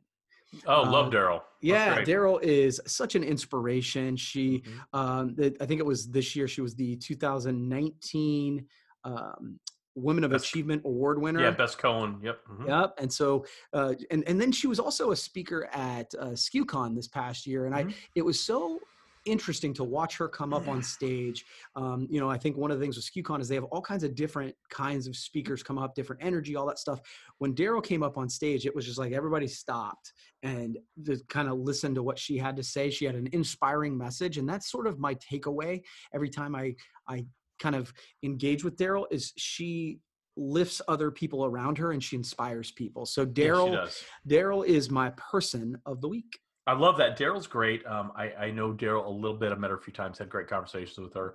Oh, 0.66 0.82
love 0.82 1.08
Uh, 1.08 1.10
Daryl. 1.10 1.40
yeah 1.60 2.02
daryl 2.02 2.40
is 2.42 2.80
such 2.86 3.14
an 3.14 3.24
inspiration 3.24 4.16
she 4.16 4.62
Mhm. 4.92 4.98
um, 4.98 5.34
the, 5.34 5.54
i 5.60 5.66
think 5.66 5.80
it 5.80 5.86
was 5.86 6.08
this 6.10 6.34
year 6.36 6.46
she 6.48 6.60
was 6.60 6.74
the 6.76 6.96
2019 6.96 8.66
um, 9.04 9.58
Women 9.94 10.24
of 10.24 10.30
Best- 10.30 10.44
Achievement 10.46 10.82
Award 10.84 11.22
winner. 11.22 11.40
Yeah, 11.40 11.52
best 11.52 11.78
Cohen. 11.78 12.20
Yep. 12.22 12.38
mhm. 12.50 12.68
Yep. 12.68 12.94
And 12.98 13.10
so, 13.10 13.46
uh, 13.72 13.94
and 14.10 14.28
and 14.28 14.38
then 14.38 14.52
she 14.52 14.66
was 14.66 14.78
also 14.78 15.10
a 15.12 15.16
speaker 15.16 15.70
at 15.72 16.12
uh, 16.20 16.32
SKUCon 16.32 16.94
this 16.94 17.08
past 17.08 17.46
year, 17.46 17.64
and 17.64 17.74
Mhm. 17.74 17.90
I 17.92 17.94
it 18.14 18.20
was 18.22 18.38
so 18.38 18.78
interesting 19.26 19.74
to 19.74 19.84
watch 19.84 20.16
her 20.16 20.28
come 20.28 20.54
up 20.54 20.68
on 20.68 20.82
stage. 20.82 21.44
Um, 21.74 22.06
you 22.10 22.20
know, 22.20 22.30
I 22.30 22.38
think 22.38 22.56
one 22.56 22.70
of 22.70 22.78
the 22.78 22.84
things 22.84 22.96
with 22.96 23.04
SKUCon 23.04 23.40
is 23.40 23.48
they 23.48 23.54
have 23.54 23.64
all 23.64 23.82
kinds 23.82 24.04
of 24.04 24.14
different 24.14 24.54
kinds 24.70 25.06
of 25.06 25.16
speakers 25.16 25.62
come 25.62 25.78
up, 25.78 25.94
different 25.94 26.22
energy, 26.24 26.56
all 26.56 26.66
that 26.66 26.78
stuff. 26.78 27.00
When 27.38 27.54
Daryl 27.54 27.84
came 27.84 28.02
up 28.02 28.16
on 28.16 28.28
stage, 28.28 28.66
it 28.66 28.74
was 28.74 28.86
just 28.86 28.98
like 28.98 29.12
everybody 29.12 29.46
stopped 29.46 30.12
and 30.42 30.78
just 31.02 31.28
kind 31.28 31.48
of 31.48 31.58
listened 31.58 31.96
to 31.96 32.02
what 32.02 32.18
she 32.18 32.38
had 32.38 32.56
to 32.56 32.62
say. 32.62 32.88
She 32.90 33.04
had 33.04 33.14
an 33.14 33.28
inspiring 33.32 33.98
message, 33.98 34.38
and 34.38 34.48
that's 34.48 34.70
sort 34.70 34.86
of 34.86 34.98
my 34.98 35.14
takeaway 35.16 35.82
every 36.14 36.30
time 36.30 36.54
I 36.54 36.74
I 37.08 37.26
kind 37.58 37.74
of 37.74 37.92
engage 38.22 38.64
with 38.64 38.76
Daryl 38.76 39.06
is 39.10 39.32
she 39.36 40.00
lifts 40.36 40.82
other 40.86 41.10
people 41.10 41.44
around 41.44 41.78
her 41.78 41.92
and 41.92 42.02
she 42.02 42.16
inspires 42.16 42.70
people. 42.72 43.06
So 43.06 43.24
Daryl 43.24 43.72
does. 43.72 44.02
Daryl 44.28 44.66
is 44.66 44.90
my 44.90 45.10
person 45.16 45.76
of 45.86 46.00
the 46.00 46.08
week. 46.08 46.38
I 46.66 46.72
love 46.72 46.96
that. 46.98 47.16
Daryl's 47.18 47.46
great. 47.46 47.86
Um, 47.86 48.12
I, 48.16 48.32
I 48.32 48.50
know 48.50 48.72
Daryl 48.72 49.06
a 49.06 49.10
little 49.10 49.36
bit. 49.36 49.52
I've 49.52 49.60
met 49.60 49.70
her 49.70 49.76
a 49.76 49.80
few 49.80 49.92
times, 49.92 50.18
had 50.18 50.28
great 50.28 50.48
conversations 50.48 50.98
with 50.98 51.14
her. 51.14 51.34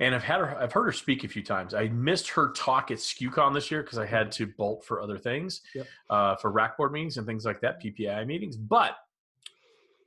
And 0.00 0.14
I've 0.14 0.24
had 0.24 0.40
her, 0.40 0.58
I've 0.58 0.72
heard 0.72 0.84
her 0.86 0.92
speak 0.92 1.24
a 1.24 1.28
few 1.28 1.42
times. 1.42 1.74
I 1.74 1.88
missed 1.88 2.28
her 2.30 2.52
talk 2.52 2.90
at 2.90 2.98
SKUCon 2.98 3.52
this 3.54 3.70
year 3.70 3.82
because 3.82 3.98
I 3.98 4.06
had 4.06 4.32
to 4.32 4.46
bolt 4.46 4.84
for 4.84 5.02
other 5.02 5.18
things, 5.18 5.60
Yep. 5.74 5.86
uh, 6.08 6.36
for 6.36 6.50
rack 6.50 6.76
board 6.78 6.90
meetings 6.92 7.18
and 7.18 7.26
things 7.26 7.44
like 7.44 7.60
that, 7.60 7.82
PPI 7.82 8.26
meetings, 8.26 8.56
but 8.56 8.96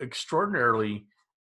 extraordinarily 0.02 1.06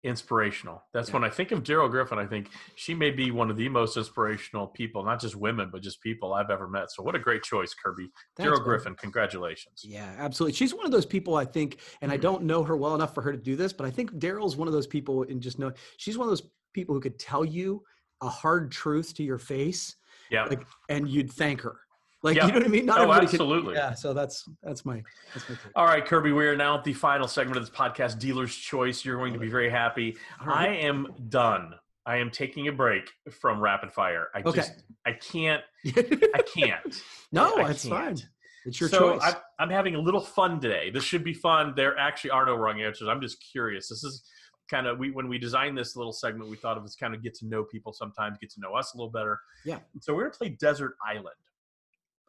inspirational. 0.04 0.82
That's 0.92 1.08
Yeah. 1.08 1.14
when 1.14 1.24
I 1.24 1.30
think 1.30 1.50
of 1.52 1.62
Daryl 1.62 1.90
Griffin, 1.90 2.18
I 2.18 2.26
think 2.26 2.50
she 2.76 2.94
may 2.94 3.10
be 3.10 3.30
one 3.30 3.50
of 3.50 3.56
the 3.56 3.68
most 3.68 3.96
inspirational 3.96 4.66
people, 4.68 5.04
not 5.04 5.20
just 5.20 5.34
women, 5.36 5.70
but 5.70 5.82
just 5.82 6.00
people 6.00 6.34
I've 6.34 6.50
ever 6.50 6.68
met. 6.68 6.90
So 6.90 7.02
what 7.02 7.14
a 7.14 7.18
great 7.18 7.42
choice, 7.42 7.74
Kirby. 7.74 8.10
Thanks, 8.36 8.52
Daryl. 8.52 8.62
Griffin, 8.64 8.94
congratulations. 8.94 9.82
Yeah, 9.84 10.14
absolutely. 10.18 10.54
She's 10.54 10.74
one 10.74 10.86
of 10.86 10.92
those 10.92 11.06
people 11.06 11.34
I 11.36 11.44
think, 11.44 11.80
and 12.00 12.12
I 12.12 12.16
Mhm. 12.18 12.22
don't 12.22 12.42
know 12.44 12.62
her 12.62 12.76
well 12.76 12.94
enough 12.94 13.14
for 13.14 13.22
her 13.22 13.32
to 13.32 13.38
do 13.38 13.56
this, 13.56 13.72
but 13.72 13.86
I 13.86 13.90
think 13.90 14.12
Daryl's 14.12 14.56
one 14.56 14.68
of 14.68 14.74
those 14.74 14.86
people, 14.86 15.22
and 15.24 15.42
just 15.42 15.58
know 15.58 15.72
she's 15.96 16.16
one 16.16 16.26
of 16.26 16.30
those 16.30 16.48
people 16.72 16.94
who 16.94 17.00
could 17.00 17.18
tell 17.18 17.44
you 17.44 17.82
a 18.20 18.28
hard 18.28 18.70
truth 18.70 19.14
to 19.14 19.22
your 19.22 19.38
face, 19.38 19.96
Yeah. 20.30 20.44
like, 20.44 20.66
and 20.88 21.08
you'd 21.08 21.32
thank 21.32 21.60
her. 21.62 21.80
Like, 22.22 22.36
Yeah. 22.36 22.46
you 22.46 22.52
know 22.52 22.58
what 22.58 22.66
I 22.66 22.68
mean? 22.68 22.86
Not 22.86 22.98
Oh, 22.98 23.02
everybody 23.02 23.26
could- 23.26 23.34
absolutely. 23.40 23.74
yeah. 23.74 23.92
So 23.94 24.12
that's 24.12 24.48
that's 24.62 24.84
my 24.84 25.02
that's 25.34 25.48
my 25.48 25.54
take. 25.54 25.72
All 25.76 25.84
right, 25.86 26.04
Kirby, 26.04 26.32
we 26.32 26.46
are 26.46 26.56
now 26.56 26.76
at 26.78 26.84
the 26.84 26.92
final 26.92 27.28
segment 27.28 27.56
of 27.58 27.62
this 27.64 27.74
podcast, 27.74 28.18
Dealer's 28.18 28.54
Choice. 28.54 29.04
You're 29.04 29.16
going 29.18 29.32
to 29.34 29.38
be 29.38 29.48
very 29.48 29.70
happy. 29.70 30.16
All 30.40 30.48
I 30.52 30.66
am 30.68 31.06
done. 31.28 31.74
I 32.06 32.16
am 32.16 32.30
taking 32.30 32.68
a 32.68 32.72
break 32.72 33.10
from 33.30 33.60
rapid 33.60 33.92
fire. 33.92 34.28
I 34.34 34.40
Okay. 34.40 34.52
just, 34.56 34.82
I 35.06 35.12
can't, 35.12 35.62
I 35.86 36.42
can't. 36.54 37.02
no, 37.32 37.56
I 37.58 37.70
it's 37.70 37.86
fine. 37.86 38.16
can't. 38.16 38.28
It's 38.64 38.80
your 38.80 38.88
so 38.88 39.12
choice. 39.18 39.22
I'm, 39.24 39.34
I'm 39.58 39.70
having 39.70 39.94
a 39.94 39.98
little 40.00 40.20
fun 40.20 40.58
today. 40.58 40.90
This 40.90 41.04
should 41.04 41.22
be 41.22 41.34
fun. 41.34 41.74
There 41.76 41.96
actually 41.98 42.30
are 42.30 42.46
no 42.46 42.54
wrong 42.56 42.80
answers. 42.80 43.08
I'm 43.08 43.20
just 43.20 43.44
curious. 43.52 43.88
This 43.88 44.02
is 44.04 44.24
kind 44.70 44.86
of 44.86 44.98
we 44.98 45.10
when 45.10 45.28
we 45.28 45.38
designed 45.38 45.76
this 45.78 45.96
little 45.96 46.12
segment, 46.12 46.50
we 46.50 46.56
thought 46.56 46.76
of 46.78 46.84
as 46.84 46.96
kind 46.96 47.14
of 47.14 47.22
get 47.22 47.34
to 47.36 47.46
know 47.46 47.62
people 47.62 47.92
sometimes, 47.92 48.38
get 48.38 48.50
to 48.52 48.60
know 48.60 48.72
us 48.74 48.94
a 48.94 48.96
little 48.96 49.10
better. 49.12 49.38
Yeah. 49.64 49.78
So 50.00 50.14
we're 50.14 50.22
gonna 50.24 50.34
play 50.34 50.48
Desert 50.48 50.96
Island. 51.06 51.36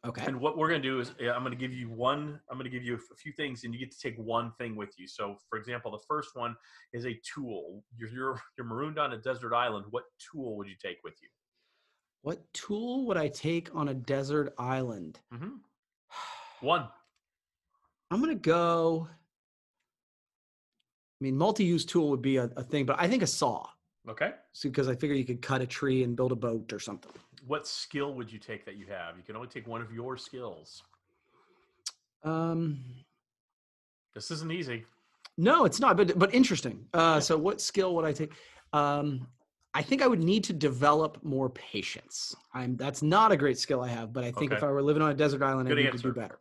Okay. 0.05 0.23
And 0.25 0.39
what 0.39 0.57
we're 0.57 0.69
going 0.69 0.81
to 0.81 0.87
do 0.87 0.99
is 0.99 1.13
yeah, 1.19 1.33
I'm 1.33 1.41
going 1.41 1.51
to 1.51 1.57
give 1.57 1.73
you 1.73 1.89
one, 1.89 2.39
I'm 2.49 2.57
going 2.57 2.69
to 2.69 2.75
give 2.75 2.83
you 2.83 2.95
a 2.95 3.15
few 3.15 3.31
things 3.31 3.63
and 3.63 3.73
you 3.73 3.79
get 3.79 3.91
to 3.91 3.99
take 3.99 4.17
one 4.17 4.51
thing 4.57 4.75
with 4.75 4.97
you. 4.97 5.07
So 5.07 5.37
for 5.49 5.57
example, 5.57 5.91
the 5.91 6.03
first 6.07 6.31
one 6.35 6.55
is 6.93 7.05
a 7.05 7.19
tool. 7.23 7.83
You're, 7.97 8.09
you're, 8.09 8.41
you're 8.57 8.67
marooned 8.67 8.99
on 8.99 9.13
a 9.13 9.17
desert 9.17 9.53
island. 9.53 9.85
What 9.89 10.03
tool 10.31 10.57
would 10.57 10.67
you 10.67 10.75
take 10.81 10.97
with 11.03 11.15
you? 11.21 11.29
What 12.21 12.41
tool 12.53 13.05
would 13.07 13.17
I 13.17 13.29
take 13.29 13.73
on 13.73 13.89
a 13.89 13.93
desert 13.93 14.53
island? 14.57 15.19
hmm 15.31 15.57
One. 16.61 16.87
I'm 18.11 18.19
gonna 18.19 18.35
go. 18.35 19.07
I 21.21 21.23
mean, 21.23 21.37
multi-use 21.37 21.85
tool 21.85 22.09
would 22.09 22.21
be 22.21 22.37
a, 22.37 22.49
a 22.55 22.63
thing, 22.63 22.85
but 22.85 22.95
I 22.99 23.07
think 23.07 23.23
a 23.23 23.27
saw. 23.27 23.67
Okay. 24.07 24.31
So 24.53 24.69
because 24.69 24.87
I 24.87 24.95
figure 24.95 25.15
you 25.15 25.25
could 25.25 25.41
cut 25.41 25.61
a 25.61 25.67
tree 25.67 26.03
and 26.03 26.15
build 26.15 26.31
a 26.31 26.35
boat 26.35 26.71
or 26.71 26.79
something. 26.79 27.11
What 27.47 27.67
skill 27.67 28.13
would 28.13 28.31
you 28.31 28.39
take 28.39 28.65
that 28.65 28.75
you 28.75 28.85
have? 28.87 29.17
You 29.17 29.23
can 29.23 29.35
only 29.35 29.47
take 29.47 29.67
one 29.67 29.81
of 29.81 29.91
your 29.91 30.17
skills. 30.17 30.83
Um, 32.23 32.79
This 34.13 34.31
isn't 34.31 34.51
easy. 34.51 34.85
no, 35.37 35.65
it's 35.65 35.79
not, 35.79 35.95
but 35.95 36.17
but 36.19 36.33
interesting. 36.33 36.85
Uh, 36.93 37.19
so 37.19 37.37
what 37.37 37.61
skill 37.61 37.95
would 37.95 38.05
I 38.05 38.11
take? 38.11 38.33
Um, 38.73 39.27
I 39.73 39.81
think 39.81 40.01
I 40.01 40.07
would 40.07 40.21
need 40.23 40.43
to 40.45 40.53
develop 40.53 41.23
more 41.23 41.49
patience. 41.51 42.35
I'm 42.53 42.75
that's 42.75 43.01
not 43.01 43.31
a 43.31 43.37
great 43.37 43.57
skill 43.57 43.81
I 43.81 43.87
have, 43.87 44.11
but 44.11 44.23
I 44.23 44.31
think 44.31 44.51
if 44.51 44.63
I 44.63 44.67
were 44.67 44.81
living 44.81 45.01
on 45.01 45.11
a 45.11 45.13
desert 45.13 45.41
island, 45.41 45.69
Good 45.69 45.79
I 45.79 45.83
answer. 45.83 46.09
do 46.09 46.13
better. 46.13 46.39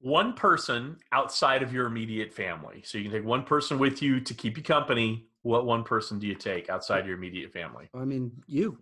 One 0.00 0.34
person 0.34 0.98
outside 1.12 1.62
of 1.62 1.72
your 1.72 1.86
immediate 1.86 2.32
family. 2.32 2.82
So 2.84 2.96
you 2.96 3.04
can 3.04 3.12
take 3.12 3.24
one 3.24 3.42
person 3.44 3.78
with 3.78 4.02
you 4.02 4.20
to 4.20 4.34
keep 4.34 4.56
you 4.56 4.62
company. 4.62 5.26
What 5.46 5.64
one 5.64 5.84
person 5.84 6.18
do 6.18 6.26
you 6.26 6.34
take 6.34 6.68
outside 6.68 7.06
your 7.06 7.14
immediate 7.14 7.52
family? 7.52 7.88
I 7.94 8.04
mean, 8.04 8.32
you. 8.48 8.78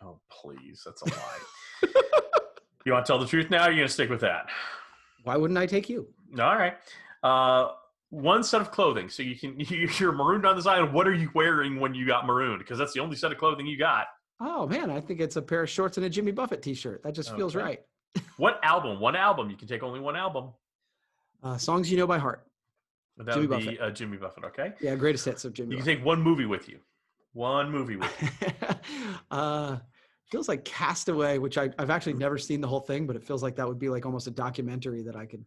Oh, 0.00 0.20
please. 0.30 0.82
That's 0.86 1.02
a 1.02 1.06
lie. 1.06 1.40
you 2.86 2.92
want 2.92 3.04
to 3.04 3.10
tell 3.10 3.18
the 3.18 3.26
truth 3.26 3.50
now? 3.50 3.64
Or 3.64 3.66
are 3.66 3.70
you 3.70 3.78
going 3.78 3.88
to 3.88 3.92
stick 3.92 4.08
with 4.08 4.20
that? 4.20 4.46
Why 5.24 5.36
wouldn't 5.36 5.58
I 5.58 5.66
take 5.66 5.88
you? 5.88 6.06
All 6.38 6.56
right. 6.56 6.74
Uh, 7.24 7.70
one 8.10 8.44
set 8.44 8.60
of 8.60 8.70
clothing. 8.70 9.08
So 9.08 9.24
you 9.24 9.34
can 9.34 9.56
you're 9.98 10.12
marooned 10.12 10.46
on 10.46 10.54
this 10.54 10.64
island. 10.64 10.92
What 10.92 11.08
are 11.08 11.12
you 11.12 11.28
wearing 11.34 11.80
when 11.80 11.92
you 11.92 12.06
got 12.06 12.24
marooned? 12.24 12.60
Because 12.60 12.78
that's 12.78 12.92
the 12.92 13.00
only 13.00 13.16
set 13.16 13.32
of 13.32 13.38
clothing 13.38 13.66
you 13.66 13.76
got. 13.76 14.06
Oh 14.38 14.68
man, 14.68 14.92
I 14.92 15.00
think 15.00 15.18
it's 15.18 15.34
a 15.34 15.42
pair 15.42 15.64
of 15.64 15.70
shorts 15.70 15.96
and 15.96 16.06
a 16.06 16.08
Jimmy 16.08 16.30
Buffett 16.30 16.62
T-shirt. 16.62 17.02
That 17.02 17.16
just 17.16 17.34
feels 17.34 17.56
right. 17.56 17.80
What 18.36 18.60
album? 18.62 19.00
One 19.00 19.16
album. 19.16 19.50
You 19.50 19.56
can 19.56 19.66
take 19.66 19.82
only 19.82 19.98
one 19.98 20.14
album. 20.14 20.50
Uh, 21.42 21.58
songs 21.58 21.90
you 21.90 21.98
know 21.98 22.06
by 22.06 22.18
heart. 22.18 22.46
That 23.24 23.34
Jimmy 23.34 23.46
would 23.48 23.58
be 23.60 23.64
Buffett. 23.66 23.80
uh, 23.80 23.90
Jimmy 23.90 24.16
Buffett. 24.16 24.44
Okay. 24.44 24.72
Yeah, 24.80 24.94
greatest 24.94 25.24
hits 25.24 25.44
of 25.44 25.52
Jimmy. 25.52 25.70
You 25.72 25.76
can 25.78 25.84
Buffett. 25.84 25.98
take 25.98 26.04
one 26.06 26.22
movie 26.22 26.46
with 26.46 26.68
you. 26.68 26.78
One 27.32 27.70
movie 27.70 27.96
with 27.96 28.10
you. 28.22 28.48
uh, 29.30 29.78
feels 30.30 30.48
like 30.48 30.64
Castaway, 30.64 31.38
which 31.38 31.58
I, 31.58 31.70
I've 31.78 31.90
actually 31.90 32.14
never 32.14 32.38
seen 32.38 32.60
the 32.60 32.68
whole 32.68 32.80
thing, 32.80 33.06
but 33.06 33.16
it 33.16 33.22
feels 33.22 33.42
like 33.42 33.56
that 33.56 33.68
would 33.68 33.78
be 33.78 33.88
like 33.88 34.06
almost 34.06 34.26
a 34.26 34.30
documentary 34.30 35.02
that 35.02 35.16
I 35.16 35.26
could 35.26 35.44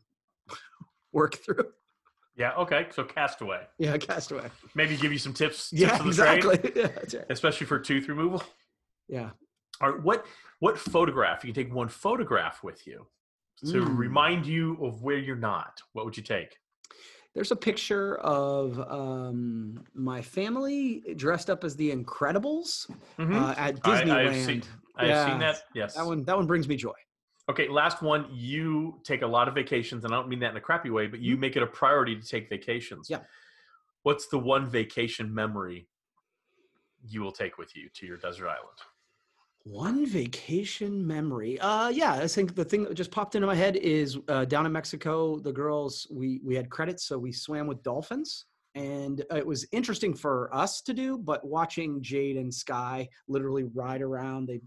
work 1.11 1.35
through. 1.37 1.65
Yeah. 2.35 2.53
Okay. 2.55 2.87
So 2.91 3.03
Castaway. 3.03 3.61
Yeah, 3.77 3.97
Castaway. 3.97 4.49
Maybe 4.75 4.97
give 4.97 5.11
you 5.11 5.19
some 5.19 5.33
tips. 5.33 5.69
tips 5.69 5.81
Yeah, 5.81 5.99
of 5.99 6.05
the 6.05 6.13
trade, 6.23 6.37
exactly. 6.43 6.71
Yeah, 6.81 6.87
right. 7.19 7.25
especially 7.29 7.67
for 7.67 7.79
tooth 7.79 8.07
removal. 8.07 8.43
Yeah. 9.07 9.31
All 9.81 9.91
right. 9.91 10.01
What 10.01 10.25
what 10.59 10.77
photograph? 10.77 11.43
You 11.43 11.53
can 11.53 11.63
take 11.65 11.73
one 11.73 11.89
photograph 11.89 12.63
with 12.63 12.87
you 12.87 13.05
to 13.65 13.81
Mm. 13.85 13.97
remind 13.97 14.45
you 14.47 14.77
of 14.83 15.03
where 15.03 15.17
you're 15.17 15.35
not. 15.35 15.79
What 15.93 16.05
would 16.05 16.17
you 16.17 16.23
take? 16.23 16.57
There's 17.33 17.51
a 17.51 17.55
picture 17.55 18.17
of 18.17 18.79
um, 18.91 19.83
my 19.95 20.21
family 20.21 21.01
dressed 21.15 21.49
up 21.49 21.63
as 21.63 21.75
the 21.75 21.91
Incredibles 21.91 22.87
Mhm. 23.17 23.35
uh, 23.35 23.51
at 23.57 23.57
I- 23.57 23.67
I've 23.67 23.75
Disneyland. 24.07 24.45
seen- 24.45 24.63
I've 24.95 25.07
Yeah, 25.07 25.25
seen 25.25 25.39
that. 25.39 25.63
Yes. 25.73 25.95
That 25.95 26.05
one, 26.05 26.23
that 26.25 26.35
one 26.37 26.45
brings 26.45 26.67
me 26.67 26.75
joy. 26.75 26.93
Okay, 27.49 27.67
last 27.67 28.01
one. 28.03 28.27
You 28.31 29.01
take 29.03 29.23
a 29.23 29.27
lot 29.27 29.47
of 29.47 29.55
vacations, 29.55 30.05
and 30.05 30.13
I 30.13 30.17
don't 30.17 30.29
mean 30.29 30.39
that 30.39 30.51
in 30.51 30.57
a 30.57 30.61
crappy 30.61 30.91
way, 30.91 31.07
but 31.07 31.19
you 31.19 31.35
Mhm. 31.35 31.39
make 31.39 31.55
it 31.55 31.63
a 31.63 31.67
priority 31.67 32.15
to 32.15 32.25
take 32.25 32.47
vacations. 32.49 33.09
Yeah. 33.09 33.23
What's 34.03 34.27
the 34.27 34.37
one 34.37 34.69
vacation 34.69 35.33
memory 35.33 35.87
you 37.05 37.21
will 37.21 37.31
take 37.31 37.57
with 37.57 37.75
you 37.75 37.89
to 37.89 38.05
your 38.05 38.17
desert 38.17 38.47
island? 38.47 38.77
One 39.65 40.05
vacation 40.05 41.05
memory. 41.07 41.57
Uh, 41.59 41.87
yeah, 41.87 42.13
I 42.15 42.27
think 42.27 42.53
the 42.53 42.65
thing 42.65 42.83
that 42.83 42.95
just 42.95 43.11
popped 43.11 43.35
into 43.35 43.47
my 43.47 43.55
head 43.55 43.77
is 43.77 44.17
uh, 44.27 44.43
down 44.43 44.65
in 44.65 44.71
Mexico. 44.73 45.39
The 45.39 45.53
girls 45.53 46.05
we 46.11 46.41
we 46.43 46.53
had 46.53 46.69
credits, 46.69 47.05
so 47.05 47.17
we 47.17 47.31
swam 47.31 47.65
with 47.67 47.81
dolphins, 47.81 48.45
and 48.75 49.23
it 49.31 49.47
was 49.47 49.65
interesting 49.71 50.13
for 50.13 50.53
us 50.53 50.81
to 50.81 50.93
do. 50.93 51.17
But 51.17 51.45
watching 51.47 52.01
Jade 52.01 52.35
and 52.35 52.53
Sky 52.53 53.07
literally 53.29 53.63
ride 53.73 54.01
around, 54.01 54.47
they 54.47 54.59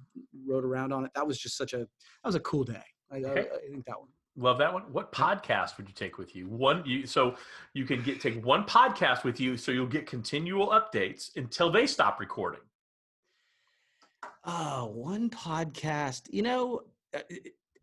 rode 0.47 0.65
around 0.65 0.95
on 0.95 1.05
it. 1.05 1.11
That 1.15 1.27
was 1.27 1.39
just 1.39 1.59
such 1.59 1.75
a 1.75 1.79
that 1.81 1.87
was 2.25 2.35
a 2.35 2.41
cool 2.41 2.65
day. 2.65 2.83
I, 3.13 3.17
I- 3.17 3.21
I 3.41 3.45
think 3.71 3.85
that 3.87 4.01
one. 4.01 4.09
Love 4.39 4.59
that 4.59 4.73
one. 4.73 4.83
What 4.93 5.13
podcast 5.13 5.77
would 5.79 5.89
you 5.89 5.95
take 5.95 6.17
with 6.19 6.35
you? 6.37 6.47
One, 6.49 6.83
you 6.87 7.07
so 7.07 7.37
you 7.75 7.85
can 7.85 8.03
get 8.03 8.19
take 8.21 8.43
one 8.45 8.65
podcast 8.65 9.25
with 9.25 9.41
you, 9.41 9.59
so 9.59 9.73
you'll 9.73 9.87
get 9.87 10.07
continual 10.07 10.69
updates 10.69 11.37
until 11.37 11.71
they 11.71 11.87
stop 11.87 12.19
recording. 12.19 12.61
Oh, 14.45 14.87
one 14.95 15.31
podcast. 15.31 16.23
You 16.31 16.43
know, 16.43 16.81
uh, 17.15 17.21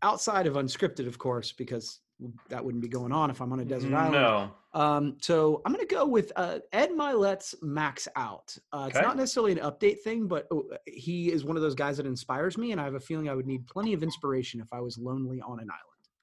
outside 0.02 0.46
of 0.46 0.54
unscripted, 0.54 1.06
of 1.06 1.18
course, 1.18 1.52
because 1.52 2.00
that 2.48 2.64
wouldn't 2.64 2.82
be 2.82 2.88
going 2.88 3.12
on 3.12 3.30
if 3.30 3.40
I'm 3.40 3.52
on 3.52 3.60
a 3.60 3.64
desert 3.64 3.92
island. 3.92 4.12
No. 4.12 4.50
Um, 4.72 5.16
so 5.20 5.62
I'm 5.64 5.72
going 5.72 5.86
to 5.86 5.94
go 5.94 6.06
with 6.06 6.32
uh, 6.36 6.60
Ed 6.72 6.90
Mylett's 6.92 7.54
Max 7.62 8.08
Out. 8.16 8.56
Uh, 8.72 8.86
it's 8.88 8.96
Okay. 8.96 9.04
not 9.06 9.16
necessarily 9.16 9.52
an 9.52 9.58
update 9.58 10.00
thing, 10.00 10.26
but 10.26 10.46
oh, 10.50 10.64
he 10.86 11.30
is 11.30 11.44
one 11.44 11.56
of 11.56 11.62
those 11.62 11.74
guys 11.74 11.96
that 11.98 12.06
inspires 12.06 12.56
me, 12.56 12.72
and 12.72 12.80
I 12.80 12.84
have 12.84 12.94
a 12.94 13.00
feeling 13.00 13.28
I 13.28 13.34
would 13.34 13.46
need 13.46 13.66
plenty 13.66 13.92
of 13.92 14.02
inspiration 14.02 14.60
if 14.60 14.72
I 14.72 14.80
was 14.80 14.96
lonely 14.98 15.40
on 15.40 15.60
an 15.60 15.68
island. 15.70 15.80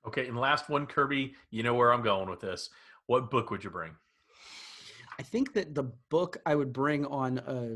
Okay, 0.07 0.27
and 0.27 0.37
last 0.37 0.69
one, 0.69 0.85
Kirby. 0.87 1.33
You 1.51 1.63
know 1.63 1.75
where 1.75 1.93
I'm 1.93 2.01
going 2.01 2.29
with 2.29 2.39
this. 2.39 2.69
What 3.05 3.29
book 3.29 3.51
would 3.51 3.63
you 3.63 3.69
bring? 3.69 3.91
I 5.19 5.23
think 5.23 5.53
that 5.53 5.75
the 5.75 5.83
book 6.09 6.37
I 6.45 6.55
would 6.55 6.73
bring 6.73 7.05
on, 7.05 7.39
uh, 7.39 7.75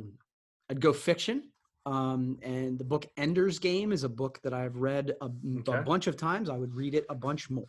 I'd 0.69 0.81
go 0.81 0.91
fiction. 0.93 1.51
Um, 1.85 2.39
and 2.41 2.79
the 2.79 2.83
book 2.83 3.05
Ender's 3.17 3.59
Game 3.59 3.91
is 3.91 4.03
a 4.03 4.09
book 4.09 4.39
that 4.43 4.53
I've 4.53 4.75
read 4.75 5.15
a, 5.21 5.25
okay. 5.59 5.79
a, 5.79 5.83
bunch 5.83 6.07
of 6.07 6.17
times. 6.17 6.49
I 6.49 6.57
would 6.57 6.73
read 6.73 6.95
it 6.95 7.05
a 7.09 7.15
bunch 7.15 7.49
more. 7.49 7.65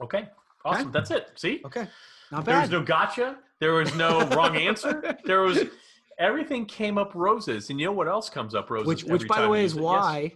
Okay. 0.00 0.28
Awesome. 0.64 0.82
Okay? 0.82 0.90
That's 0.92 1.10
it. 1.10 1.30
See? 1.34 1.62
Okay. 1.66 1.88
Not 2.30 2.44
bad. 2.44 2.54
There 2.54 2.60
was 2.60 2.70
no 2.70 2.82
gotcha. 2.82 3.38
There 3.60 3.72
was 3.74 3.94
no 3.96 4.24
wrong 4.28 4.56
answer. 4.56 5.16
There 5.24 5.42
was 5.42 5.64
everything 6.18 6.66
came 6.66 6.98
up 6.98 7.14
roses. 7.14 7.70
And 7.70 7.80
you 7.80 7.86
know 7.86 7.92
what 7.92 8.08
else 8.08 8.28
comes 8.28 8.54
up 8.54 8.70
roses? 8.70 8.86
Which, 8.86 9.04
which 9.04 9.28
by 9.28 9.42
the 9.42 9.48
way, 9.48 9.64
is 9.64 9.74
why 9.74 10.18
yes. 10.18 10.32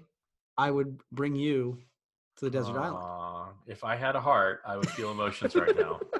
I 0.58 0.70
would 0.70 1.00
bring 1.12 1.36
you 1.36 1.78
to 2.38 2.44
the 2.46 2.50
desert 2.50 2.76
uh, 2.76 2.82
island. 2.82 3.54
If 3.66 3.84
I 3.84 3.96
had 3.96 4.16
a 4.16 4.20
heart, 4.20 4.62
I 4.66 4.76
would 4.76 4.88
feel 4.90 5.10
emotions 5.10 5.54
right 5.54 5.76
now. 5.76 6.00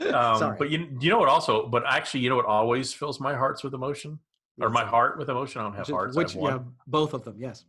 Um. 0.00 0.56
But 0.58 0.70
you, 0.70 0.88
you 1.00 1.10
know 1.10 1.18
what? 1.18 1.28
Also, 1.28 1.68
but 1.68 1.84
actually, 1.86 2.20
you 2.20 2.28
know 2.28 2.34
what 2.34 2.46
always 2.46 2.92
fills 2.92 3.20
my 3.20 3.34
hearts 3.34 3.62
with 3.62 3.72
emotion, 3.72 4.18
or 4.60 4.70
my 4.70 4.84
heart 4.84 5.18
with 5.18 5.28
emotion. 5.28 5.60
I 5.60 5.64
don't 5.64 5.74
have 5.74 5.88
hearts. 5.88 6.16
Which, 6.16 6.34
yeah, 6.34 6.58
both 6.86 7.14
of 7.14 7.24
them. 7.24 7.36
Yes. 7.38 7.64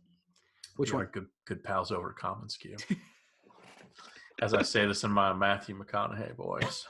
Which 0.76 0.90
You're 0.90 1.00
one? 1.00 1.08
Good, 1.12 1.26
good 1.46 1.64
pals 1.64 1.92
over 1.92 2.10
at 2.10 2.16
commonsku. 2.16 2.82
As 4.42 4.52
I 4.52 4.62
say 4.62 4.86
this 4.86 5.04
in 5.04 5.10
my 5.10 5.32
Matthew 5.32 5.78
McConaughey 5.78 6.34
voice, 6.36 6.84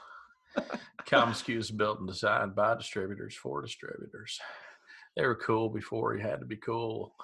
commonsku 1.07 1.57
is 1.57 1.69
built 1.69 1.99
and 1.99 2.07
designed 2.07 2.55
by 2.55 2.75
distributors 2.75 3.35
for 3.35 3.61
distributors. 3.61 4.39
They 5.15 5.25
were 5.25 5.35
cool 5.35 5.69
before 5.69 6.15
you 6.15 6.21
had 6.21 6.39
to 6.39 6.45
be 6.45 6.57
cool. 6.57 7.15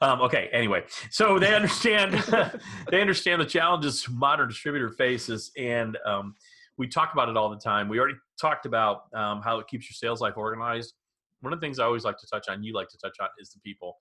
Um, 0.00 0.20
okay. 0.22 0.48
Anyway, 0.52 0.84
so 1.10 1.38
they 1.38 1.54
understand 1.54 2.12
they 2.90 3.00
understand 3.00 3.40
the 3.40 3.46
challenges 3.46 4.06
modern 4.10 4.48
distributor 4.48 4.90
faces, 4.90 5.52
and 5.56 5.96
um, 6.04 6.34
we 6.76 6.88
talk 6.88 7.12
about 7.12 7.28
it 7.28 7.36
all 7.36 7.48
the 7.48 7.56
time. 7.56 7.88
We 7.88 7.98
already 7.98 8.16
talked 8.40 8.66
about 8.66 9.02
um, 9.14 9.42
how 9.42 9.58
it 9.58 9.68
keeps 9.68 9.88
your 9.88 9.94
sales 9.94 10.20
life 10.20 10.36
organized. 10.36 10.94
One 11.40 11.52
of 11.52 11.60
the 11.60 11.64
things 11.66 11.78
I 11.78 11.84
always 11.84 12.04
like 12.04 12.18
to 12.18 12.26
touch 12.26 12.48
on, 12.48 12.62
you 12.62 12.72
like 12.72 12.88
to 12.88 12.98
touch 12.98 13.16
on, 13.20 13.28
is 13.38 13.50
the 13.50 13.60
people. 13.60 13.96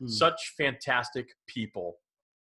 Hmm. 0.00 0.08
Such 0.08 0.54
fantastic 0.56 1.28
people 1.46 1.96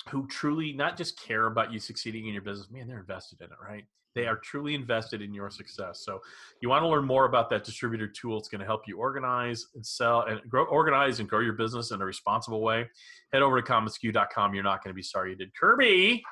who 0.09 0.27
truly 0.29 0.73
not 0.73 0.97
just 0.97 1.21
care 1.21 1.47
about 1.47 1.73
you 1.73 1.79
succeeding 1.79 2.27
in 2.27 2.33
your 2.33 2.43
business. 2.43 2.71
Man, 2.71 2.87
they're 2.87 3.01
invested 3.01 3.41
in 3.41 3.47
it, 3.47 3.59
right? 3.63 3.85
They 4.15 4.27
are 4.27 4.37
truly 4.37 4.75
invested 4.75 5.23
in 5.23 5.33
your 5.33 5.51
success. 5.51 6.03
So, 6.05 6.21
you 6.61 6.69
want 6.69 6.83
to 6.83 6.89
learn 6.89 7.05
more 7.05 7.27
about 7.27 7.51
that 7.51 7.63
distributor 7.63 8.09
tool. 8.09 8.39
It's 8.39 8.49
going 8.49 8.61
to 8.61 8.67
help 8.67 8.89
you 8.89 8.99
organize 8.99 9.67
and 9.75 9.85
sell 9.85 10.23
and 10.23 10.41
grow, 10.49 10.65
organize 10.65 11.21
and 11.21 11.29
grow 11.29 11.41
your 11.41 11.53
business 11.53 11.91
in 11.93 12.01
a 12.01 12.05
responsible 12.05 12.63
way. 12.63 12.89
Head 13.33 13.43
over 13.43 13.61
to 13.61 13.67
commonsku.com. 13.67 14.55
You're 14.55 14.65
not 14.65 14.83
going 14.83 14.93
to 14.93 14.97
be 14.97 15.03
sorry 15.03 15.31
you 15.31 15.37
did. 15.37 15.55
Kirby, 15.55 16.25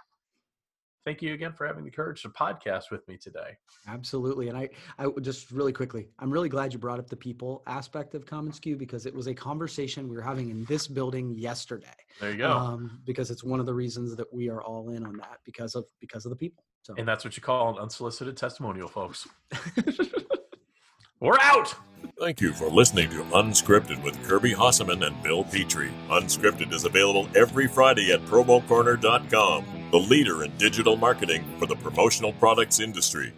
thank 1.06 1.22
you 1.22 1.32
again 1.32 1.52
for 1.52 1.66
having 1.66 1.84
the 1.84 1.90
courage 1.90 2.20
to 2.22 2.28
podcast 2.28 2.90
with 2.90 3.06
me 3.08 3.16
today. 3.16 3.56
Absolutely. 3.86 4.48
And 4.48 4.58
I, 4.58 4.68
I 4.98 5.06
just 5.22 5.52
really 5.52 5.72
quickly, 5.72 6.08
I'm 6.18 6.30
really 6.30 6.48
glad 6.48 6.72
you 6.72 6.80
brought 6.80 6.98
up 6.98 7.08
the 7.08 7.16
people 7.16 7.62
aspect 7.66 8.14
of 8.14 8.26
commonsku 8.26 8.76
because 8.76 9.06
it 9.06 9.14
was 9.14 9.28
a 9.28 9.34
conversation 9.34 10.08
we 10.08 10.16
were 10.16 10.22
having 10.22 10.50
in 10.50 10.64
this 10.64 10.88
building 10.88 11.32
yesterday. 11.38 11.86
There 12.20 12.32
you 12.32 12.38
go. 12.38 12.50
Um, 12.50 13.00
because 13.06 13.30
it's 13.30 13.44
one 13.44 13.60
of 13.60 13.66
the 13.66 13.74
reasons 13.74 14.16
that 14.16 14.26
we 14.34 14.50
are 14.50 14.60
all 14.60 14.90
in 14.90 15.06
on 15.06 15.16
that 15.18 15.38
because 15.44 15.76
of, 15.76 15.84
because 16.00 16.26
of 16.26 16.30
the 16.30 16.36
people. 16.36 16.64
So. 16.82 16.94
And 16.98 17.06
that's 17.06 17.24
what 17.24 17.36
you 17.36 17.42
call 17.42 17.76
an 17.76 17.78
unsolicited 17.80 18.36
testimonial, 18.36 18.88
folks. 18.88 19.28
We're 21.20 21.38
out. 21.40 21.74
Thank 22.18 22.40
you 22.40 22.52
for 22.52 22.68
listening 22.68 23.10
to 23.10 23.22
Unscripted 23.24 24.02
with 24.02 24.22
Kirby 24.28 24.54
Hasseman 24.54 25.06
and 25.06 25.22
Bill 25.22 25.44
Petrie. 25.44 25.92
Unscripted 26.08 26.72
is 26.72 26.84
available 26.84 27.28
every 27.34 27.68
Friday 27.68 28.12
at 28.12 28.20
promocorner.com, 28.26 29.64
the 29.90 29.98
leader 29.98 30.42
in 30.42 30.56
digital 30.56 30.96
marketing 30.96 31.44
for 31.58 31.66
the 31.66 31.76
promotional 31.76 32.32
products 32.34 32.80
industry. 32.80 33.32